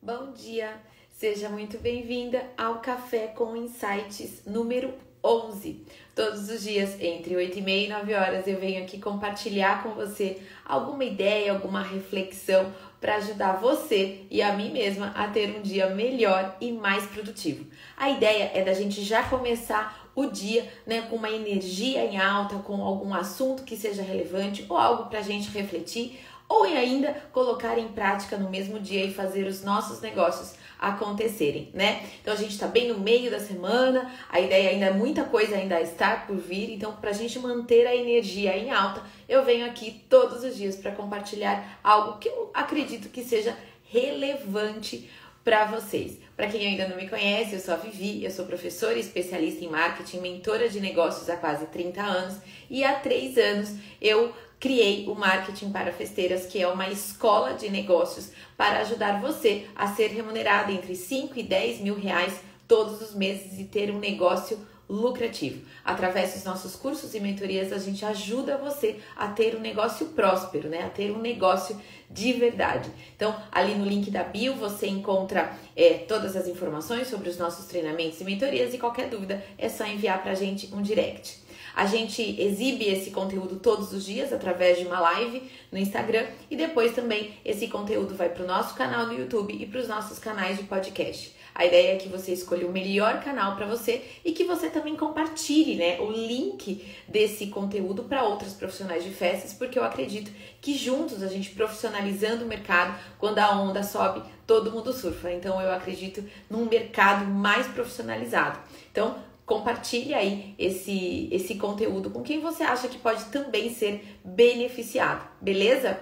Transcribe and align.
Bom 0.00 0.32
dia, 0.32 0.80
seja 1.10 1.48
muito 1.48 1.78
bem-vinda 1.78 2.44
ao 2.56 2.80
Café 2.80 3.28
com 3.28 3.56
Insights 3.56 4.42
número 4.46 4.94
11. 5.24 5.84
Todos 6.14 6.48
os 6.48 6.62
dias, 6.62 7.00
entre 7.00 7.34
8 7.34 7.58
e 7.58 7.62
meia 7.62 7.86
e 7.86 7.88
9 7.88 8.14
horas, 8.14 8.46
eu 8.46 8.60
venho 8.60 8.84
aqui 8.84 9.00
compartilhar 9.00 9.82
com 9.82 9.90
você 9.90 10.40
alguma 10.64 11.04
ideia, 11.04 11.52
alguma 11.52 11.82
reflexão 11.82 12.72
para 13.00 13.16
ajudar 13.16 13.54
você 13.54 14.26
e 14.30 14.40
a 14.42 14.52
mim 14.52 14.70
mesma 14.70 15.08
a 15.16 15.26
ter 15.28 15.56
um 15.56 15.62
dia 15.62 15.88
melhor 15.88 16.56
e 16.60 16.70
mais 16.70 17.06
produtivo. 17.06 17.66
A 17.96 18.10
ideia 18.10 18.52
é 18.54 18.62
da 18.62 18.74
gente 18.74 19.02
já 19.02 19.24
começar 19.24 20.06
o 20.14 20.26
dia 20.26 20.66
né, 20.86 21.02
com 21.02 21.16
uma 21.16 21.30
energia 21.30 22.04
em 22.04 22.18
alta, 22.18 22.56
com 22.56 22.82
algum 22.82 23.12
assunto 23.12 23.64
que 23.64 23.76
seja 23.76 24.02
relevante 24.02 24.64
ou 24.68 24.76
algo 24.76 25.10
para 25.10 25.18
a 25.18 25.22
gente 25.22 25.50
refletir 25.50 26.18
ou 26.48 26.64
ainda 26.64 27.14
colocar 27.32 27.78
em 27.78 27.88
prática 27.88 28.36
no 28.36 28.50
mesmo 28.50 28.78
dia 28.78 29.04
e 29.04 29.12
fazer 29.12 29.46
os 29.46 29.62
nossos 29.62 30.00
negócios 30.00 30.54
acontecerem, 30.78 31.70
né? 31.72 32.04
Então 32.20 32.34
a 32.34 32.36
gente 32.36 32.52
está 32.52 32.66
bem 32.66 32.88
no 32.88 32.98
meio 32.98 33.30
da 33.30 33.40
semana, 33.40 34.12
a 34.28 34.38
ideia 34.38 34.70
ainda 34.70 34.92
muita 34.92 35.24
coisa 35.24 35.56
ainda 35.56 35.80
está 35.80 36.16
por 36.16 36.36
vir, 36.36 36.70
então 36.70 36.94
para 36.96 37.10
a 37.10 37.14
gente 37.14 37.38
manter 37.38 37.86
a 37.86 37.96
energia 37.96 38.56
em 38.56 38.70
alta, 38.70 39.02
eu 39.28 39.44
venho 39.44 39.66
aqui 39.66 40.02
todos 40.08 40.44
os 40.44 40.56
dias 40.56 40.76
para 40.76 40.92
compartilhar 40.92 41.80
algo 41.82 42.18
que 42.18 42.28
eu 42.28 42.50
acredito 42.52 43.08
que 43.08 43.24
seja 43.24 43.56
relevante 43.84 45.08
para 45.42 45.64
vocês. 45.64 46.18
Para 46.36 46.48
quem 46.48 46.66
ainda 46.66 46.88
não 46.88 46.96
me 46.96 47.08
conhece, 47.08 47.54
eu 47.54 47.60
sou 47.60 47.74
a 47.74 47.76
Vivi, 47.76 48.24
eu 48.24 48.30
sou 48.30 48.44
professora 48.44 48.98
especialista 48.98 49.64
em 49.64 49.68
marketing, 49.68 50.18
mentora 50.18 50.68
de 50.68 50.80
negócios 50.80 51.30
há 51.30 51.36
quase 51.36 51.66
30 51.66 52.02
anos 52.02 52.36
e 52.68 52.84
há 52.84 52.96
3 52.96 53.38
anos 53.38 53.74
eu 54.02 54.34
criei 54.58 55.06
o 55.08 55.14
Marketing 55.14 55.70
para 55.70 55.92
Festeiras, 55.92 56.46
que 56.46 56.60
é 56.60 56.68
uma 56.68 56.88
escola 56.88 57.54
de 57.54 57.68
negócios 57.68 58.30
para 58.56 58.80
ajudar 58.80 59.20
você 59.20 59.66
a 59.74 59.86
ser 59.88 60.08
remunerado 60.08 60.72
entre 60.72 60.94
5 60.94 61.38
e 61.38 61.42
10 61.42 61.80
mil 61.80 61.94
reais 61.94 62.40
todos 62.66 63.00
os 63.00 63.14
meses 63.14 63.58
e 63.58 63.64
ter 63.64 63.90
um 63.90 63.98
negócio 63.98 64.58
lucrativo. 64.88 65.66
Através 65.84 66.34
dos 66.34 66.44
nossos 66.44 66.76
cursos 66.76 67.14
e 67.14 67.20
mentorias, 67.20 67.72
a 67.72 67.78
gente 67.78 68.04
ajuda 68.04 68.56
você 68.56 69.00
a 69.16 69.28
ter 69.28 69.56
um 69.56 69.60
negócio 69.60 70.06
próspero, 70.08 70.68
né? 70.68 70.84
A 70.84 70.88
ter 70.88 71.10
um 71.10 71.18
negócio 71.18 71.80
de 72.08 72.32
verdade. 72.32 72.90
Então, 73.16 73.34
ali 73.50 73.74
no 73.74 73.84
link 73.84 74.10
da 74.10 74.22
bio 74.22 74.54
você 74.54 74.86
encontra 74.86 75.52
é, 75.74 75.94
todas 75.94 76.36
as 76.36 76.46
informações 76.46 77.08
sobre 77.08 77.28
os 77.28 77.36
nossos 77.36 77.66
treinamentos 77.66 78.20
e 78.20 78.24
mentorias 78.24 78.72
e 78.74 78.78
qualquer 78.78 79.08
dúvida 79.08 79.44
é 79.58 79.68
só 79.68 79.84
enviar 79.84 80.22
para 80.22 80.32
a 80.32 80.36
gente 80.36 80.72
um 80.72 80.80
direct. 80.80 81.45
A 81.76 81.84
gente 81.84 82.22
exibe 82.40 82.86
esse 82.86 83.10
conteúdo 83.10 83.56
todos 83.56 83.92
os 83.92 84.02
dias 84.02 84.32
através 84.32 84.78
de 84.78 84.86
uma 84.86 84.98
live 84.98 85.42
no 85.70 85.76
Instagram 85.76 86.26
e 86.50 86.56
depois 86.56 86.94
também 86.94 87.34
esse 87.44 87.68
conteúdo 87.68 88.14
vai 88.14 88.30
para 88.30 88.44
o 88.44 88.46
nosso 88.46 88.74
canal 88.74 89.06
no 89.06 89.12
YouTube 89.12 89.54
e 89.54 89.66
para 89.66 89.82
os 89.82 89.86
nossos 89.86 90.18
canais 90.18 90.56
de 90.56 90.64
podcast. 90.64 91.36
A 91.54 91.66
ideia 91.66 91.92
é 91.92 91.96
que 91.96 92.08
você 92.08 92.32
escolha 92.32 92.66
o 92.66 92.72
melhor 92.72 93.22
canal 93.22 93.56
para 93.56 93.66
você 93.66 94.02
e 94.24 94.32
que 94.32 94.44
você 94.44 94.70
também 94.70 94.96
compartilhe 94.96 95.74
né, 95.74 96.00
o 96.00 96.10
link 96.10 96.82
desse 97.06 97.48
conteúdo 97.48 98.04
para 98.04 98.24
outros 98.24 98.54
profissionais 98.54 99.04
de 99.04 99.10
festas, 99.10 99.52
porque 99.52 99.78
eu 99.78 99.84
acredito 99.84 100.30
que 100.62 100.78
juntos 100.78 101.22
a 101.22 101.28
gente 101.28 101.50
profissionalizando 101.50 102.44
o 102.44 102.48
mercado, 102.48 102.98
quando 103.18 103.38
a 103.38 103.50
onda 103.50 103.82
sobe, 103.82 104.22
todo 104.46 104.72
mundo 104.72 104.94
surfa. 104.94 105.30
Então 105.30 105.60
eu 105.60 105.70
acredito 105.72 106.24
num 106.48 106.64
mercado 106.64 107.26
mais 107.26 107.66
profissionalizado. 107.66 108.58
Então, 108.90 109.16
compartilhe 109.46 110.12
aí 110.12 110.54
esse, 110.58 111.28
esse 111.30 111.54
conteúdo 111.54 112.10
com 112.10 112.22
quem 112.22 112.40
você 112.40 112.64
acha 112.64 112.88
que 112.88 112.98
pode 112.98 113.26
também 113.26 113.72
ser 113.72 114.18
beneficiado, 114.24 115.26
beleza? 115.40 116.00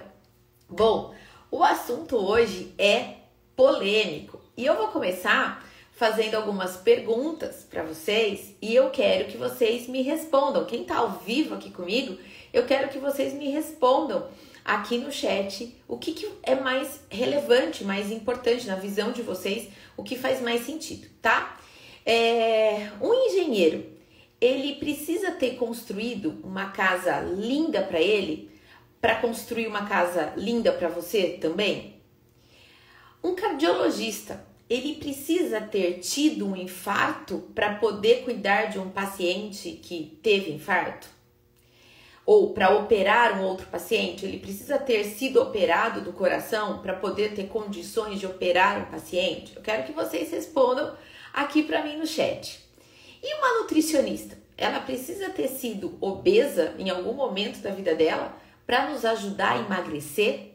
Bom, 0.67 1.13
o 1.51 1.63
assunto 1.63 2.17
hoje 2.17 2.73
é 2.75 3.17
polêmico 3.55 4.41
e 4.57 4.65
eu 4.65 4.75
vou 4.75 4.87
começar 4.87 5.63
fazendo 5.91 6.35
algumas 6.35 6.75
perguntas 6.75 7.65
para 7.69 7.83
vocês 7.83 8.55
e 8.61 8.73
eu 8.75 8.89
quero 8.89 9.29
que 9.29 9.37
vocês 9.37 9.87
me 9.87 10.01
respondam. 10.01 10.65
Quem 10.65 10.81
está 10.81 10.97
ao 10.97 11.11
vivo 11.11 11.53
aqui 11.53 11.69
comigo, 11.69 12.17
eu 12.51 12.65
quero 12.65 12.89
que 12.89 12.97
vocês 12.97 13.33
me 13.33 13.49
respondam 13.51 14.27
aqui 14.65 14.97
no 14.97 15.11
chat 15.11 15.79
o 15.87 15.97
que, 15.97 16.13
que 16.13 16.27
é 16.41 16.55
mais 16.55 16.99
relevante, 17.09 17.83
mais 17.83 18.11
importante 18.11 18.65
na 18.65 18.75
visão 18.75 19.11
de 19.11 19.21
vocês, 19.21 19.69
o 19.95 20.03
que 20.03 20.17
faz 20.17 20.41
mais 20.41 20.65
sentido, 20.65 21.07
tá? 21.21 21.57
É, 22.05 22.91
um 23.01 23.13
engenheiro, 23.13 23.83
ele 24.39 24.75
precisa 24.75 25.31
ter 25.31 25.55
construído 25.55 26.39
uma 26.43 26.69
casa 26.69 27.19
linda 27.21 27.81
para 27.81 27.99
ele, 27.99 28.51
para 29.01 29.15
construir 29.15 29.65
uma 29.65 29.87
casa 29.87 30.33
linda 30.37 30.71
para 30.71 30.87
você 30.87 31.37
também? 31.41 31.95
Um 33.23 33.33
cardiologista, 33.33 34.45
ele 34.69 34.95
precisa 34.95 35.59
ter 35.59 35.99
tido 35.99 36.47
um 36.47 36.55
infarto 36.55 37.49
para 37.55 37.75
poder 37.75 38.23
cuidar 38.23 38.65
de 38.65 38.77
um 38.77 38.89
paciente 38.89 39.71
que 39.71 40.19
teve 40.21 40.51
infarto? 40.51 41.14
Ou 42.25 42.53
para 42.53 42.75
operar 42.75 43.39
um 43.39 43.43
outro 43.43 43.67
paciente, 43.67 44.25
ele 44.25 44.39
precisa 44.39 44.79
ter 44.79 45.03
sido 45.03 45.41
operado 45.41 46.01
do 46.01 46.11
coração 46.11 46.79
para 46.79 46.95
poder 46.95 47.35
ter 47.35 47.47
condições 47.47 48.19
de 48.19 48.25
operar 48.25 48.79
um 48.79 48.85
paciente? 48.85 49.55
Eu 49.55 49.61
quero 49.61 49.83
que 49.83 49.91
vocês 49.91 50.31
respondam 50.31 50.95
aqui 51.31 51.61
para 51.61 51.83
mim 51.83 51.97
no 51.97 52.07
chat. 52.07 52.59
E 53.21 53.35
uma 53.35 53.61
nutricionista, 53.61 54.37
ela 54.57 54.79
precisa 54.79 55.29
ter 55.29 55.47
sido 55.47 55.97
obesa 56.01 56.73
em 56.79 56.89
algum 56.89 57.13
momento 57.13 57.59
da 57.59 57.69
vida 57.69 57.93
dela 57.93 58.35
para 58.65 58.89
nos 58.89 59.05
ajudar 59.05 59.53
a 59.53 59.59
emagrecer? 59.59 60.53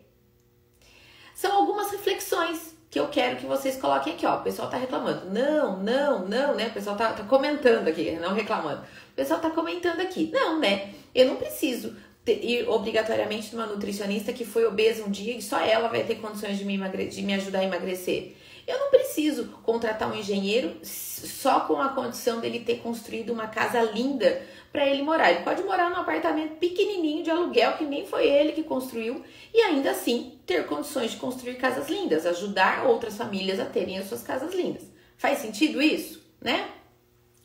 São 1.34 1.52
algumas 1.52 1.91
reflexões 1.92 2.75
que 2.91 2.99
eu 2.99 3.06
quero 3.06 3.37
que 3.37 3.47
vocês 3.47 3.77
coloquem 3.77 4.15
aqui, 4.15 4.27
ó. 4.27 4.37
O 4.37 4.43
pessoal 4.43 4.69
tá 4.69 4.77
reclamando. 4.77 5.31
Não, 5.31 5.78
não, 5.78 6.27
não, 6.27 6.55
né? 6.56 6.67
O 6.67 6.73
pessoal 6.73 6.97
tá, 6.97 7.12
tá 7.12 7.23
comentando 7.23 7.87
aqui, 7.87 8.11
não 8.12 8.34
reclamando. 8.34 8.81
O 8.81 9.15
pessoal 9.15 9.39
tá 9.39 9.49
comentando 9.49 10.01
aqui. 10.01 10.28
Não, 10.33 10.59
né? 10.59 10.93
Eu 11.15 11.29
não 11.29 11.37
preciso 11.37 11.95
ter, 12.25 12.45
ir 12.45 12.69
obrigatoriamente 12.69 13.55
numa 13.55 13.67
nutricionista 13.67 14.33
que 14.33 14.45
foi 14.45 14.67
obesa 14.67 15.05
um 15.05 15.11
dia 15.11 15.37
e 15.37 15.41
só 15.41 15.61
ela 15.61 15.89
vai 15.89 16.03
ter 16.03 16.17
condições 16.17 16.59
de 16.59 16.65
me, 16.65 16.75
emagre 16.75 17.06
de 17.06 17.23
me 17.23 17.33
ajudar 17.34 17.61
a 17.61 17.65
emagrecer. 17.65 18.34
Eu 18.67 18.79
não 18.79 18.91
preciso 18.91 19.47
contratar 19.62 20.11
um 20.11 20.17
engenheiro 20.17 20.77
só 20.83 21.61
com 21.61 21.81
a 21.81 21.91
condição 21.91 22.41
dele 22.41 22.61
ter 22.61 22.79
construído 22.79 23.33
uma 23.33 23.47
casa 23.47 23.81
linda 23.83 24.43
para 24.72 24.86
ele 24.86 25.03
morar. 25.03 25.31
Ele 25.31 25.42
pode 25.42 25.62
morar 25.62 25.91
num 25.91 25.97
apartamento 25.97 26.56
pequenininho 26.56 27.22
de 27.22 27.31
aluguel 27.31 27.76
que 27.76 27.84
nem 27.84 28.06
foi 28.06 28.26
ele 28.26 28.53
que 28.53 28.62
construiu 28.62 29.25
e 29.53 29.60
ainda 29.62 29.91
assim 29.91 30.38
ter 30.47 30.66
condições 30.66 31.12
de 31.12 31.16
construir 31.16 31.56
casas 31.56 31.88
lindas, 31.88 32.26
ajudar 32.26 32.86
outras 32.86 33.16
famílias 33.16 33.58
a 33.58 33.64
terem 33.64 33.98
as 33.98 34.06
suas 34.06 34.22
casas 34.22 34.54
lindas. 34.54 34.84
Faz 35.16 35.38
sentido 35.38 35.82
isso, 35.82 36.22
né? 36.41 36.69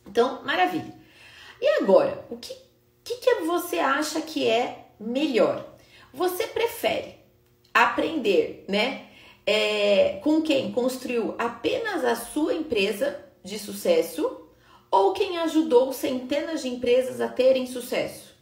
Então, 0.06 0.42
maravilha. 0.44 0.94
E 1.60 1.82
agora, 1.82 2.24
o 2.30 2.36
que, 2.36 2.54
que, 3.04 3.16
que 3.16 3.34
você 3.42 3.78
acha 3.78 4.20
que 4.20 4.48
é 4.48 4.86
melhor? 4.98 5.76
Você 6.12 6.46
prefere 6.46 7.16
aprender, 7.74 8.64
né? 8.68 9.06
é, 9.46 10.18
com 10.22 10.42
quem 10.42 10.72
construiu 10.72 11.36
apenas 11.38 12.04
a 12.04 12.16
sua 12.16 12.52
empresa 12.52 13.24
de 13.44 13.58
sucesso 13.58 14.45
ou 14.90 15.12
quem 15.12 15.38
ajudou 15.38 15.92
centenas 15.92 16.62
de 16.62 16.68
empresas 16.68 17.20
a 17.20 17.28
terem 17.28 17.66
sucesso? 17.66 18.34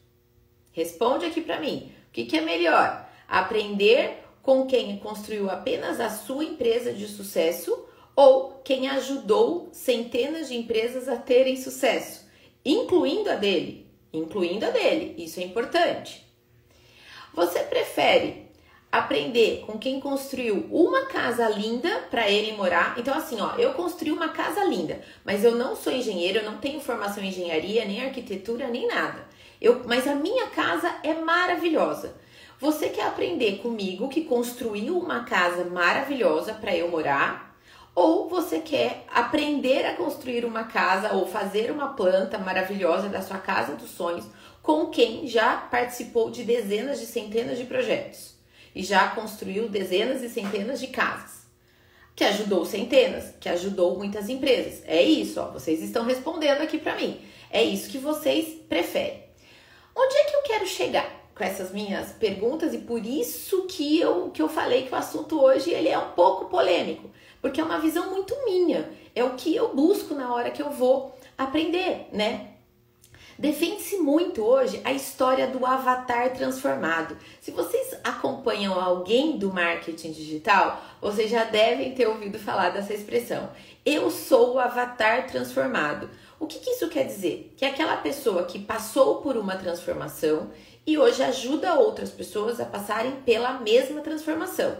Responde 0.72 1.26
aqui 1.26 1.40
para 1.40 1.60
mim. 1.60 1.92
O 2.08 2.12
que, 2.12 2.26
que 2.26 2.36
é 2.36 2.40
melhor? 2.40 3.08
Aprender 3.28 4.24
com 4.42 4.66
quem 4.66 4.98
construiu 4.98 5.50
apenas 5.50 6.00
a 6.00 6.10
sua 6.10 6.44
empresa 6.44 6.92
de 6.92 7.08
sucesso 7.08 7.86
ou 8.14 8.60
quem 8.64 8.88
ajudou 8.88 9.68
centenas 9.72 10.48
de 10.48 10.56
empresas 10.56 11.08
a 11.08 11.16
terem 11.16 11.56
sucesso, 11.56 12.28
incluindo 12.64 13.30
a 13.30 13.34
dele, 13.34 13.86
incluindo 14.12 14.66
a 14.66 14.70
dele. 14.70 15.14
Isso 15.16 15.40
é 15.40 15.42
importante. 15.42 16.24
Você 17.32 17.60
prefere 17.60 18.43
aprender 18.98 19.64
com 19.66 19.78
quem 19.78 19.98
construiu 19.98 20.66
uma 20.70 21.06
casa 21.06 21.48
linda 21.48 21.90
para 22.10 22.30
ele 22.30 22.56
morar. 22.56 22.94
Então, 22.96 23.12
assim, 23.16 23.40
ó, 23.40 23.56
eu 23.56 23.72
construí 23.74 24.12
uma 24.12 24.28
casa 24.28 24.64
linda, 24.64 25.00
mas 25.24 25.42
eu 25.42 25.56
não 25.56 25.74
sou 25.74 25.92
engenheiro, 25.92 26.38
eu 26.38 26.44
não 26.44 26.58
tenho 26.58 26.80
formação 26.80 27.22
em 27.22 27.28
engenharia, 27.28 27.84
nem 27.84 28.04
arquitetura, 28.04 28.68
nem 28.68 28.86
nada. 28.86 29.26
Eu, 29.60 29.82
mas 29.86 30.06
a 30.06 30.14
minha 30.14 30.46
casa 30.46 30.94
é 31.02 31.14
maravilhosa. 31.14 32.14
Você 32.60 32.88
quer 32.88 33.06
aprender 33.06 33.58
comigo 33.58 34.08
que 34.08 34.24
construiu 34.24 34.96
uma 34.96 35.24
casa 35.24 35.64
maravilhosa 35.64 36.54
para 36.54 36.74
eu 36.76 36.88
morar? 36.88 37.56
Ou 37.94 38.28
você 38.28 38.58
quer 38.58 39.04
aprender 39.12 39.86
a 39.86 39.94
construir 39.94 40.44
uma 40.44 40.64
casa 40.64 41.14
ou 41.14 41.26
fazer 41.26 41.70
uma 41.70 41.94
planta 41.94 42.38
maravilhosa 42.38 43.08
da 43.08 43.22
sua 43.22 43.38
casa 43.38 43.74
dos 43.74 43.90
sonhos 43.90 44.24
com 44.62 44.86
quem 44.86 45.26
já 45.26 45.56
participou 45.56 46.30
de 46.30 46.42
dezenas 46.42 46.98
de 46.98 47.06
centenas 47.06 47.58
de 47.58 47.64
projetos? 47.64 48.33
E 48.74 48.82
já 48.82 49.08
construiu 49.08 49.68
dezenas 49.68 50.22
e 50.22 50.28
centenas 50.28 50.80
de 50.80 50.88
casas. 50.88 51.44
Que 52.14 52.24
ajudou 52.24 52.64
centenas, 52.64 53.34
que 53.40 53.48
ajudou 53.48 53.96
muitas 53.96 54.28
empresas. 54.28 54.82
É 54.86 55.02
isso, 55.02 55.40
ó, 55.40 55.50
vocês 55.50 55.82
estão 55.82 56.04
respondendo 56.04 56.60
aqui 56.60 56.78
para 56.78 56.96
mim. 56.96 57.20
É 57.50 57.62
isso 57.62 57.90
que 57.90 57.98
vocês 57.98 58.60
preferem. 58.68 59.24
Onde 59.96 60.16
é 60.16 60.24
que 60.24 60.36
eu 60.36 60.42
quero 60.42 60.66
chegar? 60.66 61.24
com 61.34 61.42
essas 61.42 61.72
minhas 61.72 62.12
perguntas 62.12 62.72
e 62.72 62.78
por 62.78 63.04
isso 63.04 63.66
que 63.66 63.98
eu, 63.98 64.30
que 64.30 64.40
eu 64.40 64.48
falei 64.48 64.82
que 64.82 64.92
o 64.92 64.96
assunto 64.96 65.40
hoje 65.40 65.70
ele 65.70 65.88
é 65.88 65.98
um 65.98 66.12
pouco 66.12 66.44
polêmico, 66.46 67.10
porque 67.40 67.60
é 67.60 67.64
uma 67.64 67.78
visão 67.78 68.10
muito 68.10 68.36
minha, 68.44 68.88
é 69.14 69.24
o 69.24 69.34
que 69.34 69.54
eu 69.54 69.74
busco 69.74 70.14
na 70.14 70.32
hora 70.32 70.50
que 70.50 70.62
eu 70.62 70.70
vou 70.70 71.12
aprender, 71.36 72.08
né? 72.12 72.53
Defende-se 73.38 73.96
muito 73.96 74.44
hoje 74.44 74.80
a 74.84 74.92
história 74.92 75.48
do 75.48 75.66
avatar 75.66 76.32
transformado. 76.32 77.16
Se 77.40 77.50
vocês 77.50 77.96
acompanham 78.04 78.78
alguém 78.80 79.36
do 79.36 79.52
marketing 79.52 80.12
digital, 80.12 80.80
vocês 81.00 81.30
já 81.30 81.42
devem 81.42 81.94
ter 81.94 82.06
ouvido 82.06 82.38
falar 82.38 82.70
dessa 82.70 82.94
expressão. 82.94 83.50
Eu 83.84 84.08
sou 84.10 84.54
o 84.54 84.60
avatar 84.60 85.26
transformado. 85.26 86.08
O 86.38 86.46
que, 86.46 86.60
que 86.60 86.70
isso 86.70 86.88
quer 86.88 87.04
dizer? 87.06 87.52
Que 87.56 87.64
é 87.64 87.68
aquela 87.68 87.96
pessoa 87.96 88.44
que 88.44 88.58
passou 88.58 89.16
por 89.16 89.36
uma 89.36 89.56
transformação 89.56 90.50
e 90.86 90.96
hoje 90.96 91.22
ajuda 91.22 91.74
outras 91.74 92.10
pessoas 92.10 92.60
a 92.60 92.64
passarem 92.64 93.12
pela 93.24 93.54
mesma 93.54 94.00
transformação. 94.00 94.76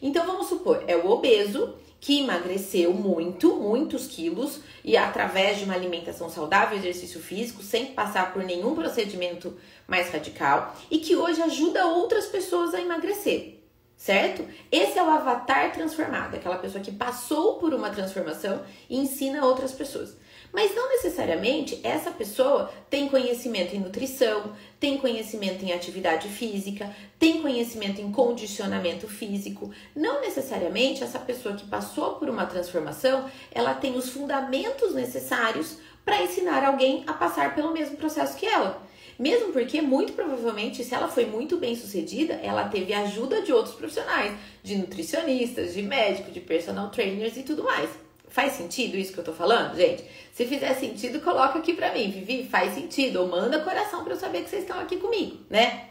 Então 0.00 0.24
vamos 0.24 0.46
supor, 0.48 0.84
é 0.86 0.96
o 0.96 1.10
obeso 1.10 1.74
que 2.00 2.20
emagreceu 2.20 2.92
muito, 2.92 3.56
muitos 3.56 4.06
quilos, 4.06 4.60
e 4.84 4.96
através 4.96 5.58
de 5.58 5.64
uma 5.64 5.74
alimentação 5.74 6.30
saudável, 6.30 6.78
exercício 6.78 7.20
físico, 7.20 7.62
sem 7.62 7.86
passar 7.86 8.32
por 8.32 8.44
nenhum 8.44 8.74
procedimento 8.74 9.56
mais 9.86 10.10
radical, 10.10 10.76
e 10.90 10.98
que 10.98 11.16
hoje 11.16 11.42
ajuda 11.42 11.86
outras 11.86 12.26
pessoas 12.26 12.72
a 12.72 12.80
emagrecer, 12.80 13.58
certo? 13.96 14.44
Esse 14.70 14.98
é 14.98 15.02
o 15.02 15.10
avatar 15.10 15.72
transformado, 15.72 16.36
aquela 16.36 16.58
pessoa 16.58 16.82
que 16.82 16.92
passou 16.92 17.54
por 17.54 17.74
uma 17.74 17.90
transformação 17.90 18.62
e 18.88 18.96
ensina 18.96 19.44
outras 19.44 19.72
pessoas. 19.72 20.16
Mas 20.52 20.74
não 20.74 20.88
necessariamente 20.88 21.78
essa 21.82 22.10
pessoa 22.10 22.72
tem 22.88 23.08
conhecimento 23.08 23.76
em 23.76 23.80
nutrição, 23.80 24.52
tem 24.80 24.98
conhecimento 24.98 25.64
em 25.64 25.72
atividade 25.72 26.28
física, 26.28 26.94
tem 27.18 27.42
conhecimento 27.42 28.00
em 28.00 28.10
condicionamento 28.10 29.06
físico. 29.06 29.70
Não 29.94 30.20
necessariamente 30.20 31.04
essa 31.04 31.18
pessoa 31.18 31.54
que 31.54 31.66
passou 31.66 32.14
por 32.14 32.30
uma 32.30 32.46
transformação, 32.46 33.30
ela 33.52 33.74
tem 33.74 33.96
os 33.96 34.08
fundamentos 34.10 34.94
necessários 34.94 35.78
para 36.04 36.22
ensinar 36.22 36.64
alguém 36.64 37.04
a 37.06 37.12
passar 37.12 37.54
pelo 37.54 37.72
mesmo 37.72 37.96
processo 37.96 38.36
que 38.36 38.46
ela. 38.46 38.82
Mesmo 39.18 39.52
porque, 39.52 39.82
muito 39.82 40.12
provavelmente, 40.12 40.84
se 40.84 40.94
ela 40.94 41.08
foi 41.08 41.26
muito 41.26 41.56
bem 41.56 41.74
sucedida, 41.74 42.34
ela 42.34 42.68
teve 42.68 42.94
ajuda 42.94 43.42
de 43.42 43.52
outros 43.52 43.74
profissionais, 43.74 44.32
de 44.62 44.76
nutricionistas, 44.76 45.74
de 45.74 45.82
médicos, 45.82 46.32
de 46.32 46.40
personal 46.40 46.88
trainers 46.90 47.36
e 47.36 47.42
tudo 47.42 47.64
mais. 47.64 47.90
Faz 48.28 48.52
sentido 48.52 48.96
isso 48.96 49.12
que 49.12 49.18
eu 49.18 49.24
tô 49.24 49.32
falando, 49.32 49.76
gente? 49.76 50.04
Se 50.32 50.46
fizer 50.46 50.74
sentido, 50.74 51.20
coloca 51.20 51.58
aqui 51.58 51.72
pra 51.72 51.92
mim, 51.92 52.10
Vivi, 52.10 52.46
faz 52.48 52.74
sentido, 52.74 53.20
ou 53.20 53.28
manda 53.28 53.60
coração 53.60 54.04
para 54.04 54.12
eu 54.12 54.18
saber 54.18 54.42
que 54.42 54.50
vocês 54.50 54.62
estão 54.62 54.78
aqui 54.78 54.98
comigo, 54.98 55.38
né? 55.48 55.88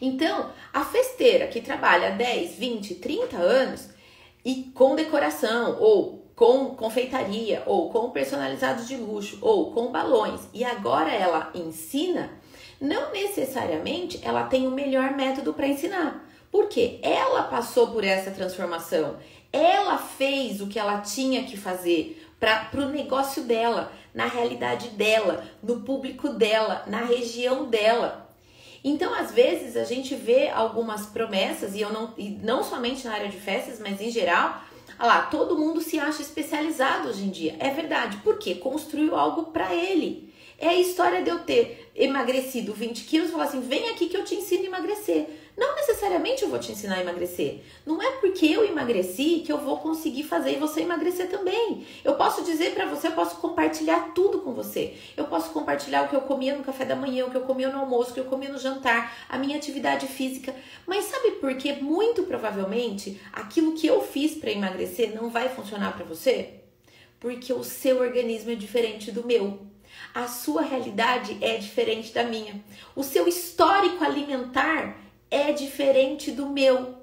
Então, 0.00 0.50
a 0.72 0.84
festeira 0.84 1.46
que 1.46 1.60
trabalha 1.60 2.10
10, 2.10 2.56
20, 2.56 2.96
30 2.96 3.36
anos 3.36 3.88
e 4.44 4.70
com 4.74 4.96
decoração, 4.96 5.78
ou 5.80 6.26
com 6.34 6.74
confeitaria, 6.74 7.62
ou 7.66 7.88
com 7.90 8.10
personalizados 8.10 8.88
de 8.88 8.96
luxo, 8.96 9.38
ou 9.40 9.70
com 9.72 9.92
balões, 9.92 10.40
e 10.52 10.64
agora 10.64 11.12
ela 11.12 11.52
ensina, 11.54 12.30
não 12.80 13.12
necessariamente 13.12 14.20
ela 14.24 14.44
tem 14.44 14.66
o 14.66 14.72
melhor 14.72 15.12
método 15.12 15.54
para 15.54 15.68
ensinar. 15.68 16.28
Porque 16.50 16.98
ela 17.02 17.44
passou 17.44 17.88
por 17.92 18.04
essa 18.04 18.30
transformação, 18.30 19.16
ela 19.52 19.98
fez 19.98 20.60
o 20.60 20.66
que 20.66 20.78
ela 20.78 21.00
tinha 21.00 21.44
que 21.44 21.56
fazer 21.56 22.26
para 22.40 22.70
o 22.74 22.88
negócio 22.88 23.44
dela, 23.44 23.92
na 24.12 24.26
realidade 24.26 24.88
dela, 24.88 25.44
no 25.62 25.82
público 25.82 26.30
dela, 26.30 26.82
na 26.86 27.04
região 27.04 27.66
dela. 27.66 28.28
Então, 28.84 29.14
às 29.14 29.30
vezes, 29.30 29.76
a 29.76 29.84
gente 29.84 30.14
vê 30.14 30.48
algumas 30.48 31.06
promessas, 31.06 31.74
e 31.74 31.80
eu 31.80 31.92
não, 31.92 32.12
e 32.18 32.30
não 32.30 32.64
somente 32.64 33.06
na 33.06 33.14
área 33.14 33.28
de 33.28 33.36
festas, 33.36 33.78
mas 33.78 34.00
em 34.00 34.10
geral, 34.10 34.60
olha 34.98 35.08
lá, 35.08 35.22
todo 35.26 35.56
mundo 35.56 35.80
se 35.80 36.00
acha 36.00 36.20
especializado 36.20 37.08
hoje 37.08 37.22
em 37.22 37.30
dia. 37.30 37.54
É 37.60 37.70
verdade, 37.70 38.18
porque 38.24 38.56
construiu 38.56 39.14
algo 39.14 39.52
para 39.52 39.72
ele. 39.72 40.32
É 40.58 40.68
a 40.68 40.80
história 40.80 41.22
de 41.22 41.30
eu 41.30 41.40
ter 41.40 41.90
emagrecido 41.94 42.72
20 42.72 43.04
quilos 43.04 43.28
e 43.28 43.32
falar 43.32 43.44
assim: 43.44 43.60
vem 43.60 43.88
aqui 43.90 44.08
que 44.08 44.16
eu 44.16 44.24
te 44.24 44.34
ensino 44.34 44.64
a 44.64 44.66
emagrecer. 44.66 45.28
Não 45.56 45.76
necessariamente 45.76 46.42
eu 46.42 46.48
vou 46.48 46.58
te 46.58 46.72
ensinar 46.72 46.96
a 46.96 47.00
emagrecer. 47.02 47.60
Não 47.84 48.02
é 48.02 48.12
porque 48.12 48.46
eu 48.46 48.64
emagreci 48.64 49.42
que 49.44 49.52
eu 49.52 49.58
vou 49.58 49.78
conseguir 49.78 50.22
fazer 50.22 50.58
você 50.58 50.80
emagrecer 50.80 51.28
também. 51.28 51.86
Eu 52.02 52.14
posso 52.14 52.42
dizer 52.42 52.72
para 52.72 52.86
você, 52.86 53.08
eu 53.08 53.12
posso 53.12 53.36
compartilhar 53.36 54.12
tudo 54.14 54.40
com 54.40 54.54
você. 54.54 54.94
Eu 55.14 55.24
posso 55.26 55.50
compartilhar 55.50 56.02
o 56.02 56.08
que 56.08 56.16
eu 56.16 56.22
comia 56.22 56.56
no 56.56 56.64
café 56.64 56.86
da 56.86 56.96
manhã, 56.96 57.26
o 57.26 57.30
que 57.30 57.36
eu 57.36 57.42
comia 57.42 57.68
no 57.68 57.80
almoço, 57.80 58.10
o 58.10 58.14
que 58.14 58.20
eu 58.20 58.24
comia 58.24 58.50
no 58.50 58.58
jantar, 58.58 59.14
a 59.28 59.36
minha 59.36 59.56
atividade 59.56 60.06
física. 60.06 60.54
Mas 60.86 61.04
sabe 61.04 61.32
por 61.32 61.54
que 61.56 61.72
muito 61.74 62.22
provavelmente 62.22 63.20
aquilo 63.30 63.74
que 63.74 63.86
eu 63.86 64.00
fiz 64.00 64.34
para 64.34 64.50
emagrecer 64.50 65.14
não 65.14 65.28
vai 65.28 65.50
funcionar 65.50 65.92
para 65.94 66.04
você? 66.04 66.60
Porque 67.20 67.52
o 67.52 67.62
seu 67.62 68.00
organismo 68.00 68.50
é 68.50 68.54
diferente 68.54 69.12
do 69.12 69.26
meu. 69.26 69.66
A 70.14 70.26
sua 70.26 70.62
realidade 70.62 71.36
é 71.40 71.56
diferente 71.56 72.12
da 72.12 72.24
minha. 72.24 72.62
O 72.96 73.02
seu 73.02 73.28
histórico 73.28 74.02
alimentar 74.02 75.01
é 75.32 75.50
diferente 75.50 76.30
do 76.30 76.50
meu. 76.50 76.94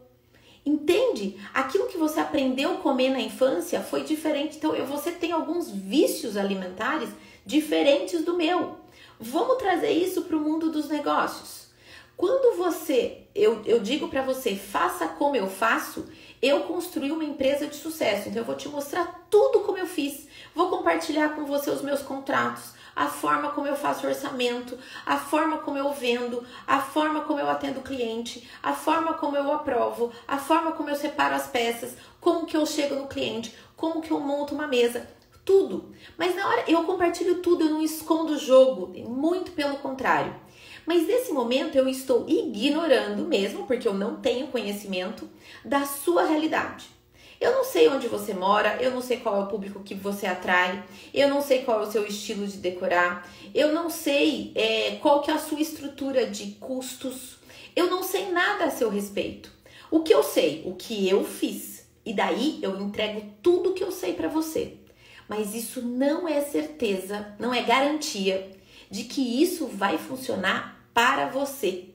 Entende? 0.64 1.36
Aquilo 1.52 1.88
que 1.88 1.98
você 1.98 2.20
aprendeu 2.20 2.74
a 2.74 2.78
comer 2.78 3.10
na 3.10 3.20
infância 3.20 3.82
foi 3.82 4.04
diferente. 4.04 4.58
Então, 4.58 4.76
você 4.86 5.12
tem 5.12 5.32
alguns 5.32 5.72
vícios 5.72 6.38
alimentares 6.38 7.10
diferentes 7.44 8.24
do 8.24 8.38
meu. 8.38 8.78
Vamos 9.20 9.58
trazer 9.58 9.90
isso 9.90 10.22
para 10.22 10.38
o 10.38 10.40
mundo 10.40 10.72
dos 10.72 10.88
negócios. 10.88 11.70
Quando 12.16 12.56
você, 12.56 13.24
eu, 13.34 13.64
eu 13.66 13.80
digo 13.80 14.10
para 14.10 14.22
você, 14.22 14.56
faça 14.56 15.08
como 15.08 15.36
eu 15.36 15.48
faço, 15.48 16.06
eu 16.40 16.62
construí 16.62 17.12
uma 17.12 17.24
empresa 17.24 17.66
de 17.66 17.78
sucesso. 17.78 18.30
Então, 18.30 18.44
eu 18.44 18.46
vou 18.46 18.56
te 18.56 18.70
mostrar 18.70 19.26
tudo 19.30 19.62
como 19.62 19.78
eu 19.80 19.88
fiz. 19.88 20.28
Vou 20.54 20.70
compartilhar 20.70 21.30
com 21.30 21.46
você 21.46 21.72
os 21.72 21.82
meus 21.82 22.04
contratos, 22.04 22.74
a 23.00 23.08
forma 23.08 23.52
como 23.52 23.66
eu 23.66 23.78
faço 23.78 24.06
orçamento, 24.06 24.78
a 25.06 25.16
forma 25.16 25.60
como 25.60 25.78
eu 25.78 25.94
vendo, 25.94 26.46
a 26.68 26.82
forma 26.82 27.22
como 27.22 27.40
eu 27.40 27.50
atendo 27.50 27.80
o 27.80 27.82
cliente, 27.82 28.46
a 28.62 28.74
forma 28.74 29.14
como 29.14 29.38
eu 29.38 29.54
aprovo, 29.54 30.12
a 30.28 30.38
forma 30.38 30.74
como 30.74 30.90
eu 30.90 30.98
separo 30.98 31.34
as 31.34 31.48
peças, 31.48 31.96
como 32.20 32.46
que 32.46 32.58
eu 32.58 32.66
chego 32.66 32.96
no 32.96 33.08
cliente, 33.08 33.56
como 33.78 34.02
que 34.02 34.12
eu 34.12 34.20
monto 34.20 34.54
uma 34.54 34.68
mesa, 34.68 35.08
tudo. 35.46 35.96
Mas 36.18 36.36
na 36.36 36.46
hora 36.46 36.66
eu 36.68 36.84
compartilho 36.84 37.36
tudo, 37.42 37.64
eu 37.64 37.70
não 37.70 37.82
escondo 37.82 38.34
o 38.34 38.38
jogo, 38.38 38.88
muito 39.08 39.52
pelo 39.54 39.78
contrário. 39.78 40.36
Mas 40.86 41.08
nesse 41.08 41.32
momento 41.32 41.78
eu 41.78 41.88
estou 41.88 42.28
ignorando 42.28 43.24
mesmo, 43.24 43.66
porque 43.66 43.88
eu 43.88 43.94
não 43.94 44.18
tenho 44.18 44.48
conhecimento 44.48 45.30
da 45.64 45.86
sua 45.86 46.26
realidade. 46.26 46.99
Eu 47.40 47.54
não 47.54 47.64
sei 47.64 47.88
onde 47.88 48.08
você 48.08 48.34
mora, 48.34 48.78
eu 48.82 48.92
não 48.92 49.02
sei 49.02 49.18
qual 49.18 49.38
é 49.38 49.44
o 49.44 49.48
público 49.48 49.82
que 49.82 49.96
você 49.96 50.28
atrai, 50.28 50.84
eu 51.14 51.30
não 51.30 51.42
sei 51.42 51.64
qual 51.64 51.82
é 51.82 51.88
o 51.88 51.92
seu 51.92 52.06
estilo 52.06 52.46
de 52.46 52.58
decorar, 52.58 53.30
eu 53.56 53.74
não 53.74 53.90
sei 53.90 54.52
é, 54.56 54.98
qual 55.02 55.22
que 55.22 55.32
é 55.32 55.34
a 55.34 55.40
sua 55.40 55.62
estrutura 55.62 56.28
de 56.28 56.52
custos, 56.60 57.38
eu 57.76 57.90
não 57.90 58.04
sei 58.04 58.30
nada 58.32 58.66
a 58.66 58.72
seu 58.72 58.90
respeito. 58.90 59.52
O 59.90 60.02
que 60.02 60.14
eu 60.14 60.22
sei, 60.22 60.64
o 60.66 60.76
que 60.76 61.08
eu 61.08 61.24
fiz, 61.24 61.88
e 62.06 62.14
daí 62.14 62.60
eu 62.62 62.80
entrego 62.82 63.24
tudo 63.42 63.74
que 63.74 63.84
eu 63.84 63.92
sei 63.92 64.14
para 64.14 64.28
você. 64.28 64.78
Mas 65.28 65.56
isso 65.56 65.82
não 65.82 66.28
é 66.28 66.42
certeza, 66.42 67.36
não 67.40 67.54
é 67.54 67.62
garantia 67.62 68.52
de 68.90 69.04
que 69.04 69.42
isso 69.42 69.68
vai 69.68 69.98
funcionar 69.98 70.90
para 70.94 71.30
você. 71.30 71.86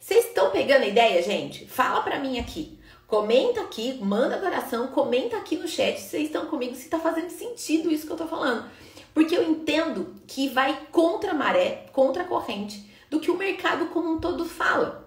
Vocês 0.00 0.26
estão 0.26 0.50
pegando 0.50 0.82
a 0.82 0.88
ideia, 0.88 1.22
gente? 1.22 1.66
Fala 1.66 2.00
para 2.02 2.18
mim 2.18 2.38
aqui. 2.38 2.78
Comenta 3.12 3.60
aqui, 3.60 3.98
manda 4.00 4.38
coração, 4.38 4.86
comenta 4.86 5.36
aqui 5.36 5.54
no 5.54 5.68
chat 5.68 6.00
se 6.00 6.08
vocês 6.08 6.22
estão 6.24 6.46
comigo, 6.46 6.74
se 6.74 6.84
está 6.84 6.98
fazendo 6.98 7.28
sentido 7.28 7.90
isso 7.90 8.06
que 8.06 8.12
eu 8.12 8.16
estou 8.16 8.26
falando. 8.26 8.64
Porque 9.12 9.36
eu 9.36 9.42
entendo 9.42 10.14
que 10.26 10.48
vai 10.48 10.86
contra 10.90 11.32
a 11.32 11.34
maré, 11.34 11.84
contra 11.92 12.22
a 12.22 12.26
corrente 12.26 12.90
do 13.10 13.20
que 13.20 13.30
o 13.30 13.36
mercado 13.36 13.88
como 13.88 14.12
um 14.12 14.18
todo 14.18 14.46
fala. 14.46 15.06